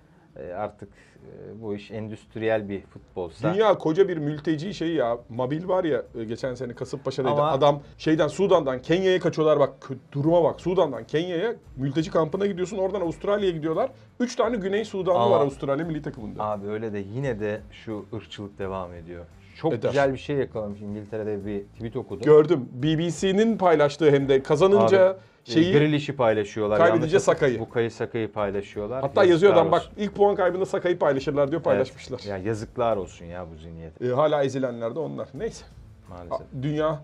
artık 0.57 0.89
e, 1.21 1.61
bu 1.61 1.75
iş 1.75 1.91
endüstriyel 1.91 2.69
bir 2.69 2.81
futbolsa. 2.81 3.53
Dünya 3.53 3.77
koca 3.77 4.07
bir 4.07 4.17
mülteci 4.17 4.73
şeyi 4.73 4.95
ya. 4.95 5.17
Mabil 5.29 5.67
var 5.67 5.83
ya 5.83 6.03
e, 6.19 6.23
geçen 6.23 6.55
sene 6.55 6.73
Kasımpaşa'daydı. 6.73 7.35
Ama- 7.41 7.51
Adam 7.51 7.81
şeyden 7.97 8.27
Sudan'dan 8.27 8.81
Kenya'ya 8.81 9.19
kaçıyorlar 9.19 9.59
bak 9.59 9.89
duruma 10.11 10.43
bak. 10.43 10.61
Sudan'dan 10.61 11.03
Kenya'ya 11.03 11.55
mülteci 11.77 12.11
kampına 12.11 12.45
gidiyorsun. 12.45 12.77
Oradan 12.77 13.01
Avustralya'ya 13.01 13.51
gidiyorlar. 13.51 13.91
3 14.19 14.35
tane 14.35 14.57
Güney 14.57 14.85
Sudanlı 14.85 15.19
Ama- 15.19 15.35
var 15.35 15.41
Avustralya 15.41 15.85
milli 15.85 16.01
takımında. 16.01 16.43
Abi 16.43 16.67
öyle 16.67 16.93
de 16.93 16.99
yine 16.99 17.39
de 17.39 17.61
şu 17.71 18.05
ırkçılık 18.13 18.59
devam 18.59 18.93
ediyor. 18.93 19.25
Çok 19.61 19.73
Eder. 19.73 19.89
güzel 19.89 20.13
bir 20.13 20.17
şey 20.17 20.35
yakalamış 20.35 20.81
İngiltere'de 20.81 21.45
bir 21.45 21.63
tweet 21.63 21.95
okudum. 21.95 22.21
Gördüm. 22.25 22.69
BBC'nin 22.73 23.57
paylaştığı 23.57 24.11
hem 24.11 24.29
de 24.29 24.43
kazanınca 24.43 25.09
Abi, 25.09 25.17
şeyi 25.43 25.69
e, 25.75 25.77
Grealish'i 25.77 26.15
paylaşıyorlar. 26.15 26.77
kaybedince 26.77 27.19
Sakay'ı. 27.19 27.59
Bukay'ı 27.59 27.91
Sakay'ı 27.91 28.31
paylaşıyorlar. 28.31 29.01
hatta 29.01 29.23
yazıyor 29.23 29.53
adam 29.53 29.65
Yazıklar 29.65 29.81
bak 29.81 29.91
olsun. 29.97 30.03
ilk 30.03 30.15
puan 30.15 30.35
kaybında 30.35 30.65
Sakay'ı 30.65 30.99
paylaşırlar 30.99 31.51
diyor 31.51 31.61
paylaşmışlar. 31.63 32.17
Evet. 32.19 32.29
Ya 32.29 32.37
yazıklar 32.37 32.97
olsun 32.97 33.25
ya 33.25 33.45
bu 33.53 33.57
zihniyete 33.57 34.05
E, 34.05 34.09
hala 34.09 34.43
ezilenler 34.43 34.95
de 34.95 34.99
onlar. 34.99 35.27
Neyse. 35.33 35.65
maalesef. 36.09 36.47
Dünya 36.61 36.99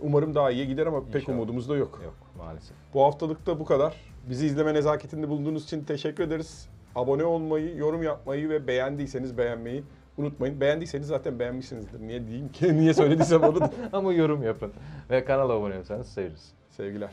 umarım 0.00 0.34
daha 0.34 0.50
iyiye 0.50 0.64
gider 0.64 0.86
ama 0.86 1.04
pek 1.12 1.22
İnşallah. 1.22 1.38
umudumuz 1.38 1.68
da 1.68 1.76
yok. 1.76 2.00
Yok 2.04 2.14
maalesef. 2.38 2.76
Bu 2.94 3.02
haftalık 3.04 3.46
da 3.46 3.60
bu 3.60 3.64
kadar. 3.64 3.94
Bizi 4.30 4.46
izleme 4.46 4.74
nezaketinde 4.74 5.28
bulunduğunuz 5.28 5.64
için 5.64 5.84
teşekkür 5.84 6.24
ederiz. 6.24 6.68
Abone 6.94 7.24
olmayı, 7.24 7.76
yorum 7.76 8.02
yapmayı 8.02 8.48
ve 8.48 8.66
beğendiyseniz 8.66 9.38
beğenmeyi 9.38 9.82
unutmayın. 10.16 10.60
Beğendiyseniz 10.60 11.06
zaten 11.06 11.38
beğenmişsinizdir. 11.38 12.00
Niye 12.00 12.26
diyeyim 12.26 12.48
ki? 12.48 12.76
Niye 12.80 12.94
söylediysem 12.94 13.42
onu 13.42 13.60
da. 13.60 13.70
Ama 13.92 14.12
yorum 14.12 14.42
yapın 14.42 14.72
ve 15.10 15.24
kanala 15.24 15.52
abone 15.52 15.76
olursanız 15.76 16.08
seviniriz. 16.08 16.52
Sevgiler. 16.70 17.10